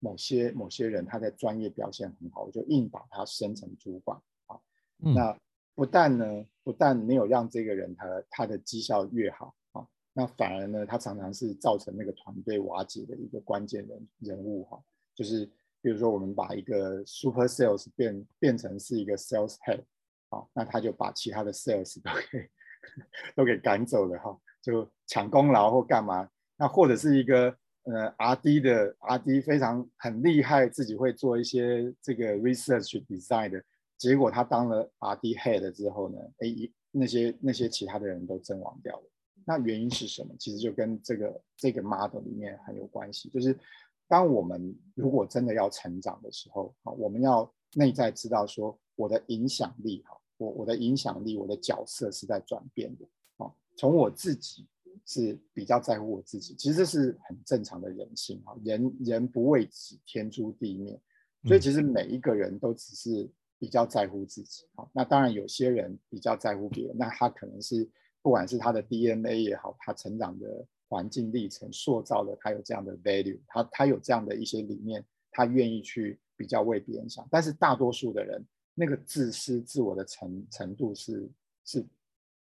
[0.00, 4.58] 某些某些人他在专业表现很好，我就硬把他升成主管啊。
[4.96, 5.38] 那
[5.74, 14.82] 不但呢，不但没有让这个人他他的绩效越好啊，那反而呢，他常常是造成那个团队瓦解的一个关键人人物哈。
[15.14, 15.44] 就是
[15.82, 19.82] 比如说，我们把一个 super sales 变变成是一个 sales head
[20.30, 22.50] 啊，那他就把其他的 sales 都给
[23.36, 26.28] 都给赶走了哈，就抢功劳或干嘛。
[26.56, 27.54] 那或者是一个。
[27.84, 33.64] 呃，R&D 的 R&D 非常很厉害，自己会做一些这个 research design 的，
[33.96, 36.48] 结果他当了 R&D head 之后呢，哎，
[36.90, 39.04] 那些那些其他的人都阵亡掉了。
[39.46, 40.34] 那原因是什么？
[40.38, 43.58] 其实就跟这个这个 model 里面很有关系，就是
[44.06, 53.06] 当我们如果真的要成长的时候，啊，我们要内在知道说我的影响力，哈，我我的影响力，我的角色是在转变的，
[53.38, 54.68] 啊，从我自己。
[55.06, 61.00] 是比较在乎我自己，其实这是很正常的人性啊，人人不为己，天诛地灭，
[61.44, 64.86] 所以其实每一个人都只是比较在乎自己啊。
[64.92, 67.88] 那当然有些人比较在乎别人，那他可能是
[68.22, 77.26] 不管是他的 DNA 也好，他成长的环境历程塑造了他有这样的 value，他他有这样的一些理念，他愿意去比较为别人想。
[77.30, 81.30] 但是大多数的人，那个自私自我的程程度是
[81.64, 81.84] 是。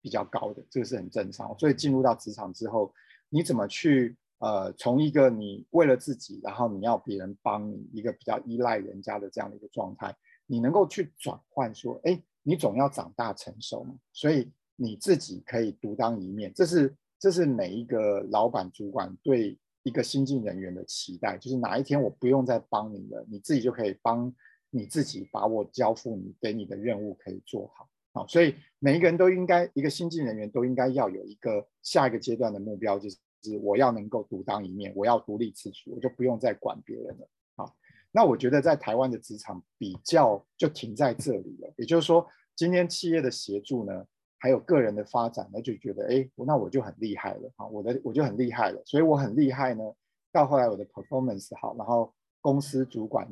[0.02, 1.58] 比较高的，这个是很正常。
[1.58, 2.94] 所以进入到职场之后，
[3.30, 16.54] 你怎么去呃，从一个你为了自己，然后你要别人帮你，一个比较依赖人家的这样的一个状态，你能够去转换说，哎，你总要长大成熟嘛，所以你自己可以独当一面。
[16.56, 24.34] 这是这是每一个老板主管对一个新进人员的期待，就是哪一天我不用再帮你了，你自己就可以帮
[24.70, 27.90] 你自己，把我交付你给你的任务可以做好。
[28.12, 33.18] 好，所以每一个人都应该，一个新进人员都应该要有一个下一个阶段的目标，就是
[33.62, 37.72] 我要能够独当一面，我要独立自主，我就不用再管别人了啊。
[38.12, 44.06] 那我觉得在台湾的职场比较就停在这里了，也就是说，今天企业的协助呢，
[44.40, 49.84] 还有个人的发展，那就觉得哎，那我就很厉害了啊，我的我就很厉害了，所以我很厉害呢。
[50.32, 53.28] 到后来我的 performance 好，然后公司主管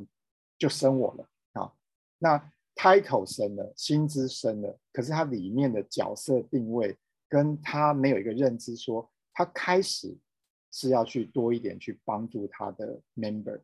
[0.58, 1.28] 就升我了
[1.60, 1.72] 啊。
[2.18, 6.96] 那 title 升了，薪资升了，可是他里面的角色定位
[7.28, 10.16] 跟他没有一个认知说，说他开始
[10.70, 13.60] 是要去多一点去帮助他的 member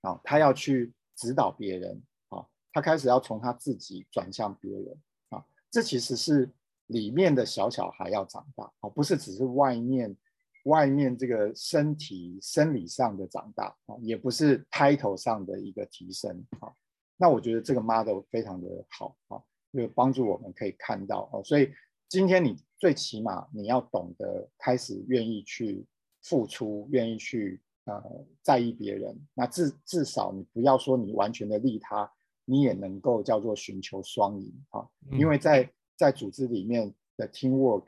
[0.00, 6.50] 啊，他要去指导别人啊，他开始要从他自己转向别人啊，这其实是
[6.88, 10.16] 里面的小小孩要长大啊，不是只是外面。
[10.64, 16.72] 外面这个身体生理上的长大啊，也不是 title 上的一个提升啊。
[17.16, 21.42] 那我觉得这个 model 非常的好啊，就帮助我们可以看到哦。
[21.44, 21.72] 所以
[22.08, 25.84] 今天你最起码你要懂得开始愿意去
[26.22, 28.02] 付出，愿意去呃
[28.42, 29.18] 在意别人。
[29.34, 32.10] 那至至少你不要说你完全的利他，
[32.44, 34.88] 你也能够叫做寻求双赢啊。
[35.12, 37.84] 因为在在组织里面的 teamwork。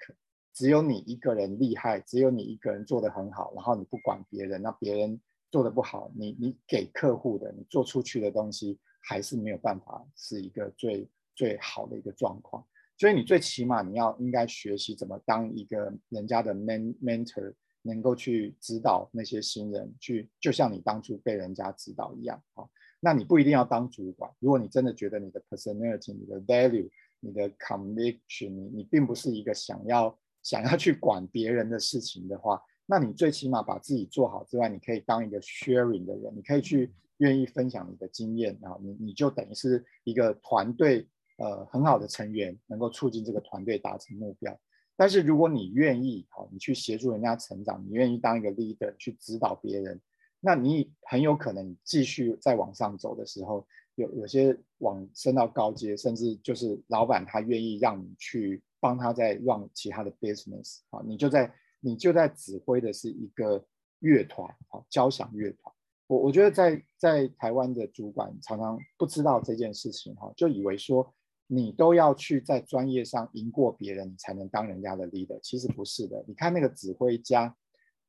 [0.59, 12.63] 只有你一个人厉害，只有你一个人做得很好，然后你不管别人，那别人做得不好，你你给客户的，你做出去的东西还是没有办法是一个最最好的一个状况。
[12.99, 22.65] 所以你最起码你要应该学习怎么当一个人家的 man mentor，能够去指导那些新人，去就像你当初被人家指导一样啊。
[23.01, 26.91] 那你不一定要当主管，如果你真的觉得你的 personality、你的 value、
[27.21, 30.19] 你的 conviction，你你并不是一个想要。
[30.43, 44.59] 想要去管别人的事情的话，那你最起码把自己做好之外，你可以当一个 sharing 的人，你可以去愿意分享你的经验，啊你你就等于是一个团队呃很好的成员，能够促进这个团队达成目标。
[44.97, 50.01] 但是如果你愿意啊，你去协助人家成长，你愿意当一个 leader 去指导别人，
[50.41, 58.63] 那你很有可能继续再往上走的时候，有有些往升到高阶，甚至就是老板他愿意让你去。
[58.79, 63.67] 帮他在 run 其他的 business 啊，你就在你就在指挥的是一个
[64.01, 65.75] 乐团啊，交响乐团。
[66.07, 71.15] 我我觉得在在台湾的主管常常不知道这件事情哈，就以为说
[71.47, 75.39] 你都要去在专业上赢过别人，你才能当人家的 leader。
[75.41, 77.55] 其实不是的，你看那个指挥家，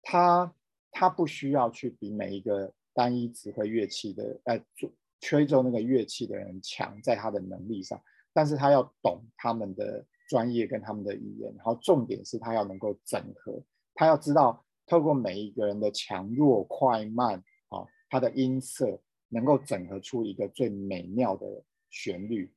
[0.01, 0.53] 他
[0.91, 4.59] 他不需要去比每一个单一指挥乐器的呃
[5.19, 8.01] 吹奏那个乐器的人强在他的能力上，
[8.33, 10.05] 但是他要懂他们的。
[10.29, 17.41] 专业跟他们的语言，然后重点是他要能够整合，他要知道透过每一个人的强弱快慢
[18.09, 21.45] 啊，他的音色能够整合出一个最美妙的
[21.89, 22.51] 旋律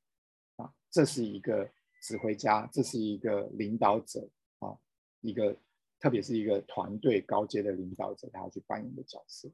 [0.56, 1.68] 啊，这是一个
[2.02, 4.28] 指挥家，这是一个领导者
[4.60, 4.76] 啊，
[5.20, 5.56] 一个
[5.98, 9.50] 特别是一个团队高阶的领导者，他要去扮演的角色。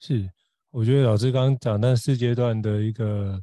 [0.00, 0.30] 是，
[0.70, 3.42] 我觉得老师刚刚讲那四阶段的一个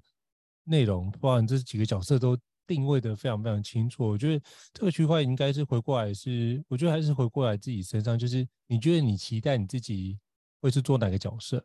[0.63, 2.37] 内容，包含这几个角色都。
[2.67, 10.17] 定位的非常非常清楚，我觉得这个区块应该是回过来是，我觉得还是回过来自己身上，就是你觉得你期待你自己
[10.65, 11.63] 会是做哪个角色，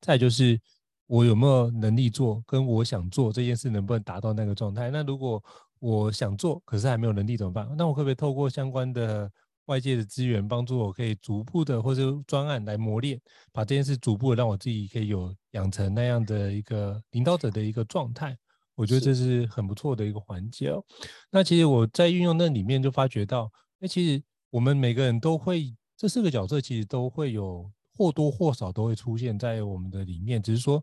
[0.00, 0.60] 再就是
[1.08, 4.90] 我有没有能力做，跟我想做这件事能不能达到那个状态。
[4.92, 5.42] 那如果
[5.80, 7.68] 我想做，可是还没有能力怎么办？
[7.76, 9.28] 那我可不可以透过相关的
[9.66, 13.20] 外界的资源帮助我，可以逐步的或者专案来磨练，
[13.52, 18.38] 把这件事逐步的让我自己可以有养成那样的一个领导者的一个状态。
[18.76, 20.84] 我觉得这是很不错的一个环节哦。
[21.28, 27.68] 那其实我在运用那里面就发觉到，那其实我们每个人都会这四个角色，其实都会有
[27.98, 30.40] 或多或少都会出现在我们的里面。
[30.40, 30.82] 只是说，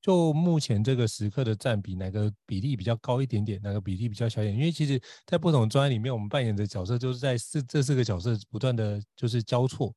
[0.00, 4.56] 就目前这个时刻的占比，哪个比例比较高一点点，哪个比例比较小一点？
[4.56, 9.92] 因为其实，在不同专业里面，我们扮演的角色就是在四这四个角色不断的就是交错、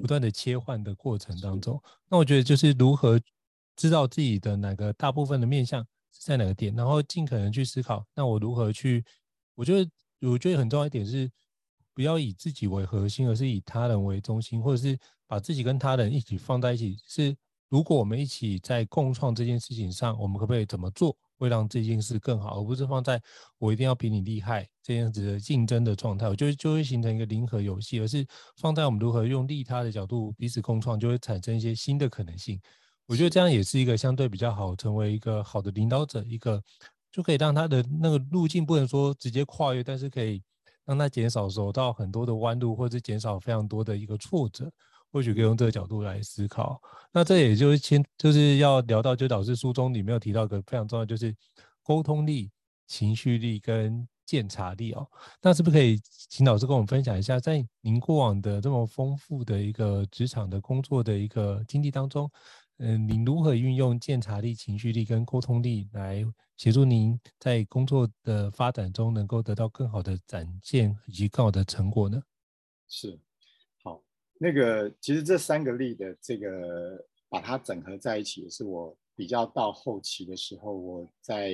[0.00, 1.82] 不断的切换的过程当中。
[2.10, 3.18] 那我觉得就是如何
[3.74, 5.86] 知道自己的哪个大部分的面向。
[6.18, 9.04] 在哪个点，然后尽可能去思考，那我如何去？
[9.54, 9.90] 我觉得，
[10.26, 11.30] 我觉得很重要一点是，
[11.92, 16.96] 不要以自己为核心，而是以他人为中心，或者是把自己跟他人一起放在一起。
[17.06, 17.36] 是，
[17.68, 23.20] 如果我们一起在共创这件事情上，我们可不可以怎么做，会让这件事更好，而不是放在
[23.58, 32.60] 我一定要比你厉害这样子的竞争的状态，我觉得就会形成一个零和游戏，而是放在我们如何用利他的角度彼此共创，就会产生一些新的可能性。
[33.06, 36.62] 我觉得这样也是一个相对比较好，成为一个好的领导者，一个
[37.12, 40.42] 就可以让他的那个路径不能说直接跨越，但是可以
[40.84, 44.72] 让他减少走到很多的弯路，或者减少非常多的一个挫折。
[45.16, 46.78] 或许可以用这个角度来思考。
[47.10, 51.34] 那这也就是先就是要聊到，就导致书中里面有提到一个非常重要，就是
[51.82, 52.50] 沟通力、
[52.86, 55.08] 情绪力跟鉴察力哦。
[55.40, 55.98] 那是不是可以
[56.28, 62.30] 请老师跟我们分享一下，在您过往的这么丰富的一个职场的工作的一个经历当中，
[62.76, 66.22] 嗯、您如何运用鉴察力、情绪力跟沟通力来
[66.58, 72.20] 协助您在工作的发展中能够得到更好的展现以及更好的成果呢？
[72.86, 73.18] 是，
[74.38, 81.52] 那个其实这三个力的这个把它整合在一起，也是我比较到后期的时候，我在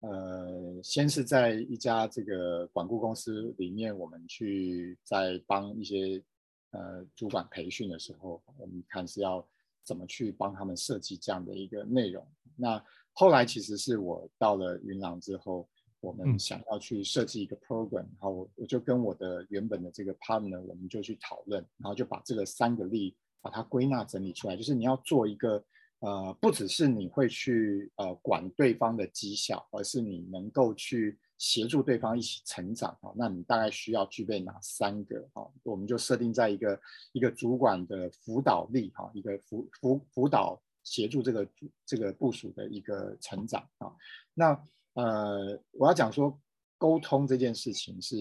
[0.00, 6.22] 呃，先是在一家这个管顾公司里面，我们去在帮一些
[6.70, 9.46] 呃主管培训的时候，我们看是要
[9.84, 12.26] 怎么去帮他们设计这样的一个内容。
[12.56, 15.68] 那后来其实是我到了云朗之后。
[16.00, 25.64] 我们想要去设计一个 program，然后我我就跟我的原本的这个 partner，我们就去讨论，然后就把这个三个例把它归纳整理出来，就是你要做一个
[26.00, 33.10] 呃，不只是你会去呃管对方的绩效，而是你能够去协助对方一起成长啊。
[33.16, 35.42] 那你大概需要具备哪三个啊？
[35.64, 36.80] 我们就设定在一个
[37.12, 41.48] 一个主管的辅导力哈，一个辅辅辅导协助这个
[41.84, 43.90] 这个部署的一个成长啊，
[44.34, 44.62] 那。
[44.96, 46.40] 呃，我要讲说，
[46.78, 48.16] 沟通这件事情是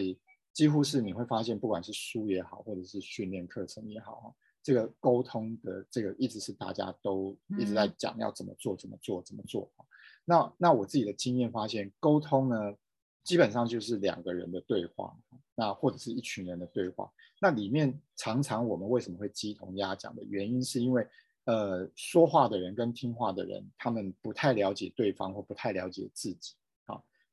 [0.52, 9.72] 几乎是你会发现，不管是书也好，或者是训练课程也好，这个沟通的这个一直是大家都一直在讲要怎么做，怎么做，怎么做。
[10.26, 12.74] 那那我自己的经验发现，沟通呢，
[13.24, 15.18] 基本上就是两个人的对话，
[15.56, 17.10] 那或者是一群人的对话。
[17.40, 21.08] 那里面常常我们为什么会鸡同鸭讲的原因，是因为
[21.46, 26.54] 呃，说话的人跟听话的人，他们不太了解对方，或不太了解自己。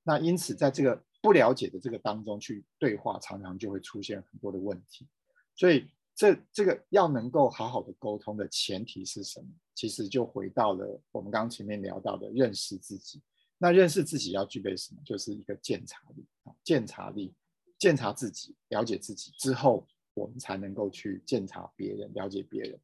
[0.03, 5.07] 那因此，在这个不了解的这个当中去对话，常常就会出现很多的问题。
[5.55, 9.47] 所以，这这个要能够好好的沟通的前提是什么？
[9.75, 13.23] 其实就回到了我们刚刚前面聊到的认识自己。
[13.59, 15.01] 那认识自己要具备什么？
[15.05, 17.33] 就是一个鉴察力啊，鉴察力，
[17.79, 22.81] 鉴察自己，了解自己之后，我们才能够去鉴察别人，了解别人。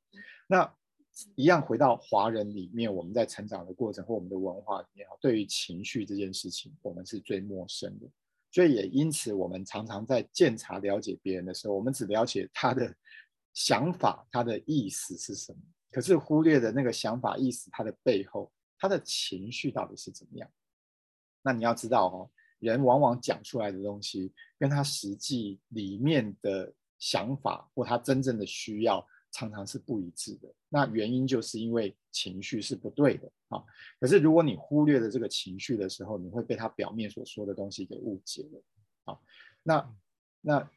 [0.46, 0.72] 那
[1.34, 8.06] 一样回到华人里面，我们在成长的过程或我们的文化里面，对于情绪这件事情，我们是最陌生的。
[8.50, 12.94] 所以也因此，我们常常在鉴察了解别人的时候，我们只了解他的
[13.52, 15.58] 想法、他的意思是什么，
[15.90, 20.50] 可是忽略了那个想法、意思他的背后，他的情绪到底是怎么样。
[21.42, 29.06] 那你要知道哦，人往往讲出来的东西，跟他实际里面的想法或他真正的需要。
[29.38, 33.62] 常常是不一致的，那原因就是因为情绪是不对的啊。
[34.00, 38.62] 可是如果你忽略了这个情绪的时候，你会被他表面所说的东西给误解了
[39.04, 39.18] 啊。
[39.62, 39.94] 那
[40.40, 40.70] 那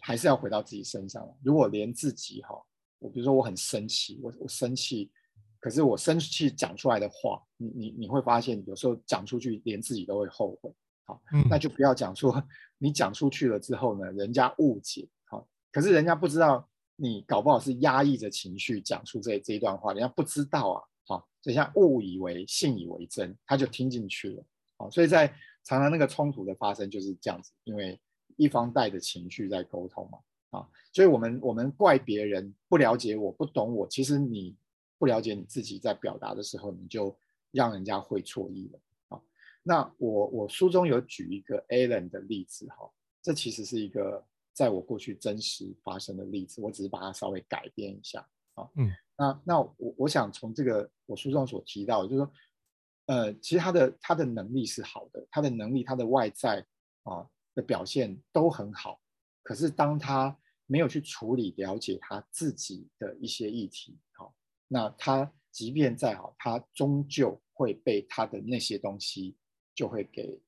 [0.00, 1.26] 还是要回到自己身上。
[1.42, 2.62] 如果连自己哈，
[2.98, 5.10] 我比如说我很生气，我我生气，
[5.58, 10.70] 可是我生气讲出来的话，你你你会发现有时候讲出去连自己都会后悔。
[11.06, 12.46] 好，那就不要讲说
[12.76, 16.68] 你讲出去了之后呢，人家误解好，可是人家不知道。
[16.96, 24.44] 你搞不好是压抑着情绪讲出这这一段话，人家不知道啊，好，所以像误以为信以为真，他就听进去了，
[24.76, 25.26] 好，所以在
[25.64, 28.00] 常常那个冲突的发生就是这样子，因为
[28.36, 30.18] 一方带着情绪在沟通嘛，
[30.58, 34.54] 啊，所以我们我们怪别人不了解我不懂我，其实你
[34.96, 37.16] 不了解你自己在表达的时候，你就
[37.50, 38.78] 让人家会错意了，
[39.08, 39.20] 啊，
[39.64, 42.88] 那我我书中有举一个 Alan 的例子哈，
[43.20, 44.24] 这其实是一个。
[44.54, 48.20] 在我过去真实发生的例子，我只是把它稍微改变一下
[48.54, 48.70] 啊。
[48.76, 48.88] 嗯，
[49.18, 52.32] 那那我我想从这个我书中所提到的，就是说，
[53.06, 56.64] 呃，其实他的他的能力是好的，他的能力他的外在
[57.02, 59.00] 啊的表现都很好，
[59.42, 64.32] 可是当他没有去处理了解他自己的一些议题，好，
[64.68, 69.36] 那他即便再好，他终究会被他的那些东西
[69.74, 70.40] 就会给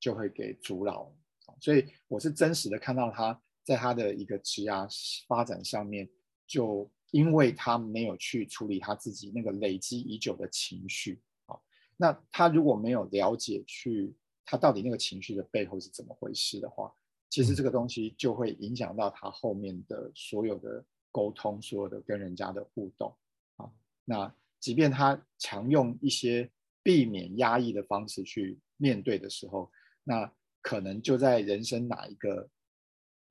[0.00, 1.14] 就会给阻挠。
[1.60, 3.40] 所以我是真实的看到他。
[3.64, 4.88] 在他的一个职涯
[5.28, 6.08] 发展上面，
[6.46, 11.56] 就因为他没有去处理他自己那个累积已久的情绪啊，
[11.96, 16.92] 那他如果没有了解去他到底那个情绪的背后是怎么回事的话，
[17.30, 23.14] 其实这个东西就会影响到他后面的所有的沟通，所有的跟人家的互动
[23.56, 23.70] 啊。
[24.04, 26.50] 那即便他常用一些
[26.82, 29.70] 避免压抑的方式去面对的时候，
[30.02, 32.50] 那可能就在人生哪一个。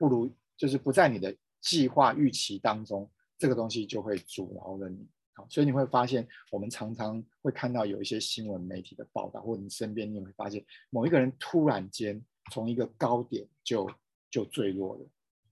[0.01, 0.27] 不如
[0.57, 5.07] 就是不在你的计划预期当中，这个东西就会阻挠了你。
[5.33, 12.19] 好，所以你会发现，我们常常会看到有一些新闻媒体的报道，或者你身边你会发现，某一个人突然间
[12.51, 13.87] 从一个高点就
[14.31, 15.05] 就坠落了。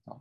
[0.06, 0.20] 啊，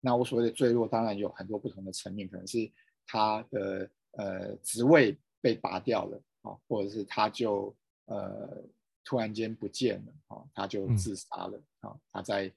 [0.00, 2.70] 那我所谓的坠落，当然有很多不同的层面，可能是
[3.04, 8.62] 他的呃职位被拔掉了，啊，或者是他就呃
[9.04, 12.52] 突然间不见了，啊，他就自杀了啊，他在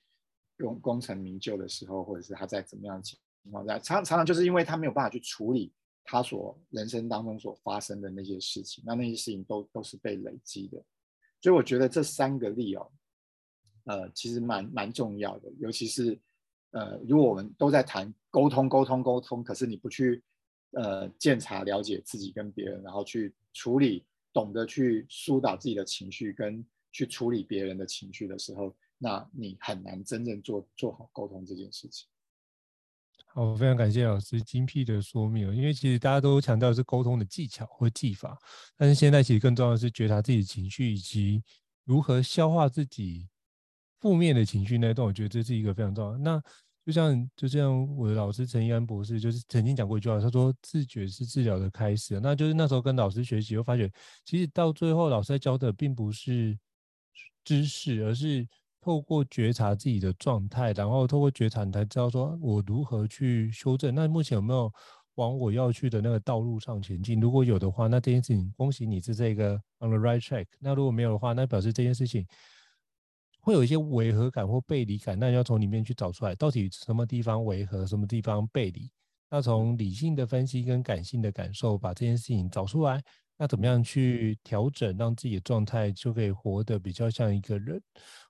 [0.59, 10.83] 功功成名就的时候，或者是他在怎么样情情况下，常常常就是因为他没有办法去处理他所人生当中所发生的那些事情，那那些事情都都是被累积的，
[11.41, 12.91] 所以我觉得这三个力哦，
[13.85, 16.19] 呃，其实蛮蛮重要的，尤其是
[16.71, 20.23] 呃，如果我们都在谈沟通、沟通、沟通，可是你不去
[20.71, 24.05] 呃鉴察、了解自己跟别人，然后去处理。
[24.31, 32.07] 懂得去疏导自己的情绪，跟去处理别人的情绪的时候，那你很难真正做做好沟通这件事情。
[33.31, 35.55] 好，非常感谢老师精辟的说明。
[35.55, 38.37] 因为其实大家都强调的是沟通的技巧或技法，
[38.75, 41.41] 但是现在其实更重要的是觉察自己的情绪，以及
[41.85, 43.27] 如何消化自己
[43.99, 45.07] 负面的情绪那段。
[45.07, 46.17] 我觉得这是一个非常重要。
[46.17, 46.41] 那
[46.83, 52.19] 就像就像我的老师陈一安博士，就是曾经讲过一句话，他说自觉是治疗的开始。
[52.19, 53.91] 那就是那时候跟老师学习，又发觉
[54.25, 56.57] 其实到最后老师在教的并不是
[57.43, 58.47] 知识，而是
[58.89, 63.93] 透过觉察自己的状态，然后透过觉察，你才知道说我如何去修正。
[63.93, 64.73] 那目前有没有
[65.13, 67.19] 往我要去的那个道路上前进？
[67.19, 70.47] 如果有的话，那这件事情恭喜你是这个 on the right track。
[70.59, 72.25] 那如果没有的话，那表示这件事情。
[73.41, 78.91] 会有一些违和感或背离感，那你要从里面去找出来，到底什么地方违和，什么地方背离。
[79.29, 83.01] 那从理性的分析跟感性的感受，把这件事情找出来，
[83.37, 87.81] 那怎么样去调整，让自己的状态就可以活得比较像一个人？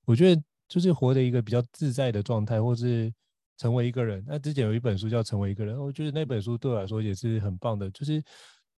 [0.05, 3.13] 我觉得就是活的一个比较自在的状态，或是
[3.57, 4.23] 成为一个人。
[4.25, 8.23] 那之前有一本书叫《成为一个人》，我觉得那本书对我来说也是很棒的，就是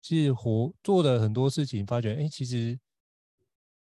[0.01, 2.79] 其实活做了很多事情，发觉哎，其实。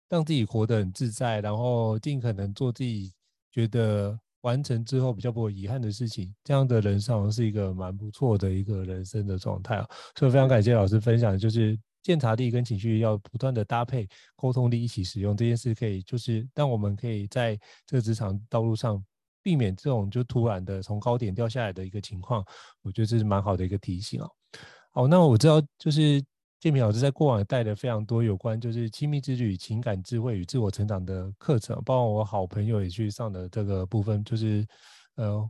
[0.06, 3.10] 让自己活得很自在，然后尽可能做自己
[3.50, 9.88] 觉得完成之后比较不会遗憾的事情，这样的人生是一个蛮不错的一个人生的状态啊。
[10.16, 19.04] 所以非常感谢老师分享，就是觉察力跟情绪要不断的搭配，沟通力一起使用这件事，可以就是让我们可以在这个职场道路上
[19.42, 22.44] 避免这种就突然的从高点掉下来的一个情况。
[22.82, 24.28] 我觉得这是蛮好的一个提醒啊。
[24.92, 26.24] 好，那我知道就是。
[26.60, 34.66] 建平老师在过往带了非常多有关就是亲密之旅、情感智慧与自我成长的课程，包括我好朋友也去上的这个部分，就是
[35.16, 35.46] 呃，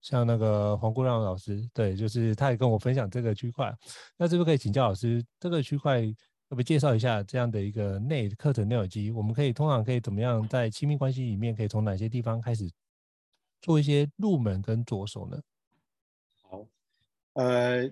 [0.00, 3.74] 像那个黄国亮老师，对，就是他也跟我分享这个区块。
[4.16, 6.02] 那是不是可以请教老师，这个区块
[6.48, 9.10] 可不介绍一下这样的一个内课程内容机？
[9.10, 12.70] 我们可以通常可以怎么样在亲密关系里面，可以从哪些地方开始
[13.60, 15.40] 做一些入门跟着手呢？
[16.42, 16.66] 好，
[17.34, 17.90] 呃。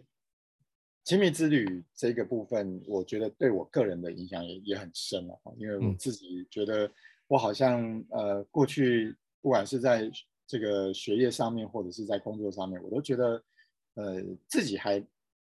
[1.04, 6.90] 亲密之旅这个部分，我觉得对我个人的影响也也很深了，因为我自己觉得
[7.28, 10.10] 我好像呃过去不管是在
[10.46, 13.42] 这个学业上面，或者是在工作上面，我都觉得
[13.94, 15.04] 呃自己还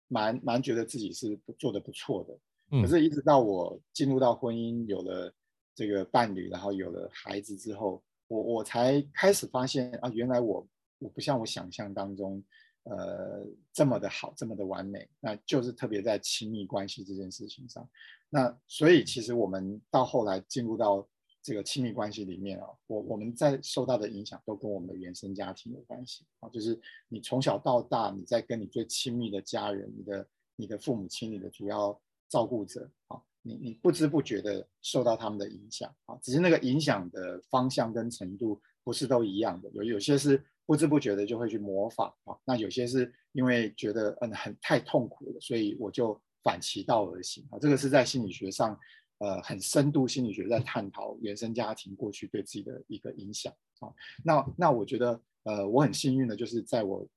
[0.07, 2.37] 蛮蛮觉得自己是做的不错的。
[2.81, 5.33] 可是，一直到我进入到婚姻，有了
[5.73, 10.67] 这个伴侣，然后有了孩子之后，我我才开始发现啊，原来我
[10.99, 12.43] 我不像我想象当中。
[12.83, 17.87] 呃，这么的好，这么的完美，那就是特别在亲密关系这件事情上。
[18.29, 21.07] 那所以其实我们到后来进入到
[21.49, 26.49] 这个亲密关系里面啊，我我们在受到的影响都跟我们的原生家庭有关系啊。
[26.49, 40.45] 就是你从小到大，你在跟你最亲密的家人，你的你的父母亲，你的主要照顾者啊，你你不知不觉的受到他们的影响啊，只是那个影响的方向跟程度不是都一样的，有有些是。
[40.69, 47.57] 不知不觉的就会去模仿啊，那有些是因为觉得嗯很太痛苦了，所以我就反其道而行啊。
[47.59, 48.79] 这个是在心理学上，
[49.19, 53.93] 呃，很深度心理学在探讨原生家庭过去对自己的一个影响啊。
[54.23, 57.07] 那那我觉得呃我很幸运的就是在我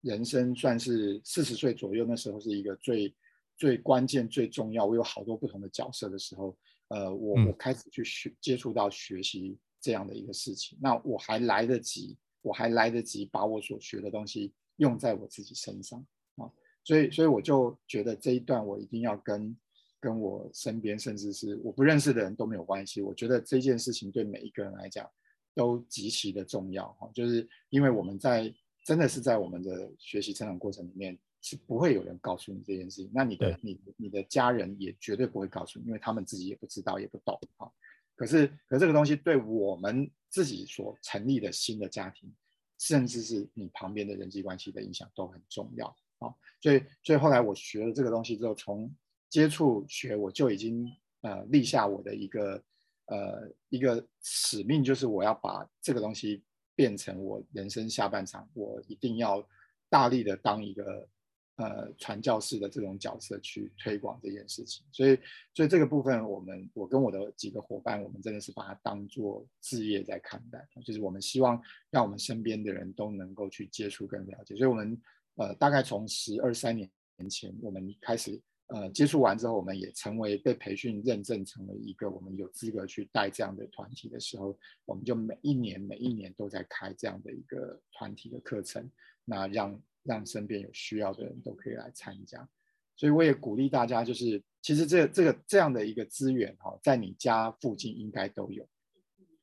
[0.00, 3.14] 人生算是四十岁左右，那时候是一个最
[3.56, 6.56] 最关键最重要，我有好多不同的角色的时候，
[6.88, 12.16] 呃，我我开始去学接触到学习这样的一个事情，那我还来得及。
[12.42, 16.02] 我还来得及把我所学的东西用在我自己身上
[16.36, 16.48] 啊，
[16.82, 19.54] 所以，所以我就觉得这一段我一定要跟
[20.00, 23.02] 跟我身边，甚至是我不认识的人都没有关系。
[23.02, 25.08] 我觉得这件事情对每一个人来讲
[25.54, 28.52] 都极其的重要哈，就是因为我们在
[28.84, 37.70] 真的是在我们的学习成长过程里面是不会有人告诉你这件事情，那你的你你的家人也绝对不会告诉你，因为他们自己也不知道也不懂哈。
[38.16, 42.30] 可是，可是这个东西对我们自己所成立的新的家庭，
[42.78, 45.86] 甚至是你旁边的人际关系的影响都很重要
[46.18, 46.28] 啊。
[46.60, 48.94] 所以，所以后来我学了这个东西之后，从
[49.30, 50.86] 接触学我就已经
[51.22, 52.62] 呃立下我的一个
[53.06, 56.42] 呃一个使命，就是我要把这个东西
[56.74, 59.46] 变成我人生下半场，我一定要
[59.88, 61.08] 大力的当一个
[61.56, 64.84] 呃传教士的这种角色去推广这件事情。
[64.90, 65.16] 所以，
[65.54, 74.56] 所以这个部分，我们我跟我的几个伙伴，我们真的是把它当做志业在看待，就是我们希望让我们身边的人都能够去接触跟了解。
[74.56, 75.00] 所以，我们
[75.36, 78.40] 呃大概从十二三年年前，我们开始。
[78.72, 88.88] 呃，接触完之后，我们也成为被培训认证成为一个我们有资格去带这样的团体的时候，我们就每一年每一年都在开这样的一个团体的课程，
[89.24, 92.48] 那让让身边有需要的人都可以来参加。
[92.94, 98.64] 所以我也鼓励大家，就是其实这这个这样的一个资源哈，在你家附近应该都有，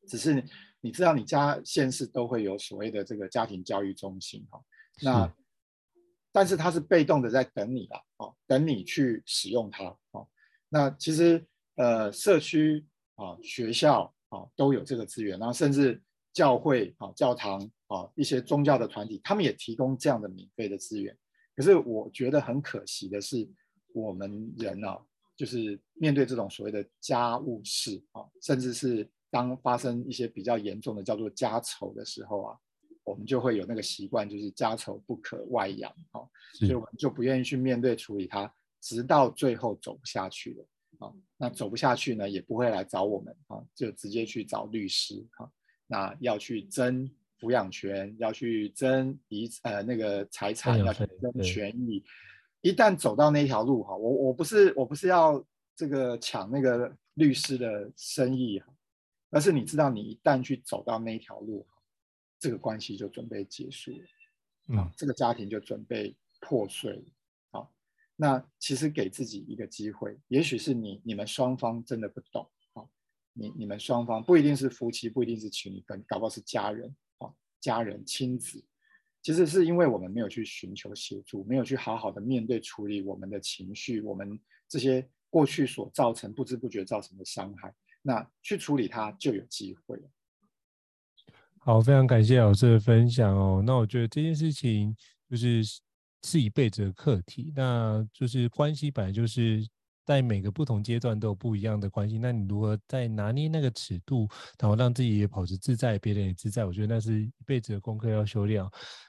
[0.07, 0.41] 只是
[0.79, 4.63] 你知道你家县市都会有所谓的这个家庭教育中心哈，
[5.03, 5.35] 那。
[6.37, 10.27] 但是它是被动的在等你了，哦，等你去使用它，哦，
[10.69, 11.43] 那其实
[11.77, 12.85] 呃社区
[13.15, 15.99] 啊、学校啊都有这个资源，然后甚至
[16.31, 21.17] 教会啊、教堂啊一些宗教的团体，他们也提供这样的免费的资源。
[21.55, 23.49] 可是我觉得很可惜的是，
[23.95, 24.95] 我们人啊，
[25.35, 32.55] 就是面对这种所谓的家务事啊，甚至是当发生一些比较严重的叫做家丑的时候啊。
[33.07, 45.49] 我们就会有那个习惯，就是家丑不可外扬，哦，所以我们就不愿意去面对处理它，直到最后走不下去了，啊，那走不下去呢，也不会来找我们，啊，就直接去找律师，哈，
[45.87, 52.03] 那要去争抚养权，要去争遗呃那个财产，要去争权益，
[52.59, 55.41] 一旦走到那条路，哈，我我不是我不是要
[55.77, 58.67] 这个抢那个律师的生意，哈，
[59.29, 61.65] 而是你知道，你一旦去走到那条路。
[62.39, 67.69] 这个关系就准备结束了，啊，这个家庭就准备破碎了，啊，
[68.15, 72.83] 那其实给自己一个机会，也许是你你们双方真的不懂，啊，
[73.33, 78.63] 你你们双方不一定是夫妻，不一定是情侣，跟搞不好是家人，啊，家人亲子，
[79.23, 90.09] 其实是因为我们没有去寻求协助，没有去好好的面对处理我们的情绪，我们这些过去所造成不知不觉造成的伤害，那去处理它就有机会了。
[91.67, 93.61] 好，非常感谢老师的分享哦。
[93.61, 94.95] 那我觉得这件事情
[95.29, 95.61] 就是
[96.23, 99.67] 是一辈子的课题，那就是关系本来就是
[100.05, 102.17] 在每个不同阶段都有不一样的关系。
[102.17, 106.63] 那你如何在拿捏那个尺度，然后让自己也保持自在，别人也自在？
[106.63, 108.63] 我觉得那是一辈子的功课要修炼。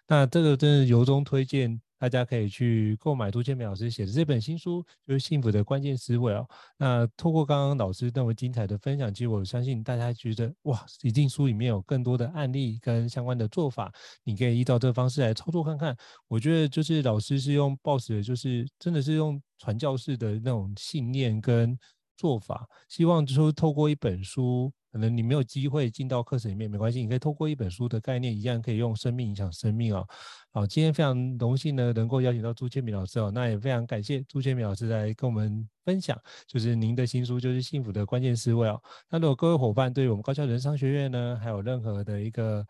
[0.09, 1.81] 那这个真是由衷推荐。
[1.99, 6.49] 大家可以去购买杜建明老师写的这本新书，就是《幸福的关键思维》哦。
[6.77, 13.93] 那透过刚刚老师那么精彩的分享，其实我相信大家觉得哇，一定书里面有更多的案例跟相关的做法，
[14.23, 15.97] 你可以依照这个方式来操作看看。
[16.29, 21.77] 我觉得就是老师是用抱持的，就是真的是用传教士的那种信念跟
[22.17, 24.73] 做法，希望就是透过一本书。
[24.91, 30.07] 可能你没有机会进到课程里面，没关系，你可以透过一本书的概念，一样可以用生命影响生命哦。
[30.51, 38.81] 好，今天非常荣幸呢，能够邀请到朱千敏老师哦，那也非常感谢朱千敏老师来跟我们分享，就是您的新书就是幸福的关键思维哦。
[39.11, 42.67] 那如果各位伙伴对我们高校人商学院呢，还有任何的一个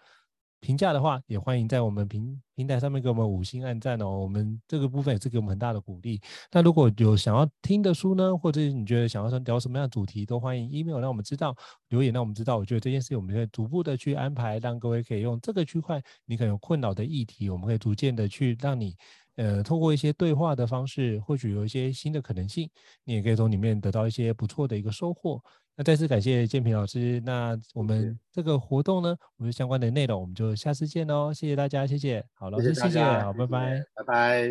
[0.60, 4.08] 评价的话，也欢迎在我们平平台上面给我们五星按赞哦。
[4.18, 6.20] 我们这个部分也是给我们很大的鼓励。
[6.50, 11.54] 那如果有想要听的书呢，或者你觉得想要聊什么样的主题，都欢迎 email 让我们知道，
[11.88, 12.58] 留言让我们知道。
[12.58, 18.96] 我觉得这件事情我们会逐步的去安排，让各位可以用这个区块你可能有困扰的议题，我们可以逐渐的去让你，
[19.36, 22.68] 呃，透过一些对话的方式，或许有一些新的可能性，
[23.04, 25.40] 你也可以从里面得到一些不错的一个收获。
[25.78, 27.22] 那再次感谢建平老师。
[27.24, 31.32] 那我们这个活动呢，我们相关的内容，我们就下次见喽。
[31.32, 32.24] 谢谢大家，谢谢。
[32.34, 34.48] 好，老师，谢谢，谢谢，好，拜拜，拜拜。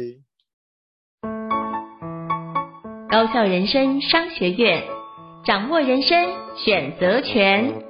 [3.09, 4.81] 高校人生商学院，
[5.45, 7.86] 掌握人生选择权。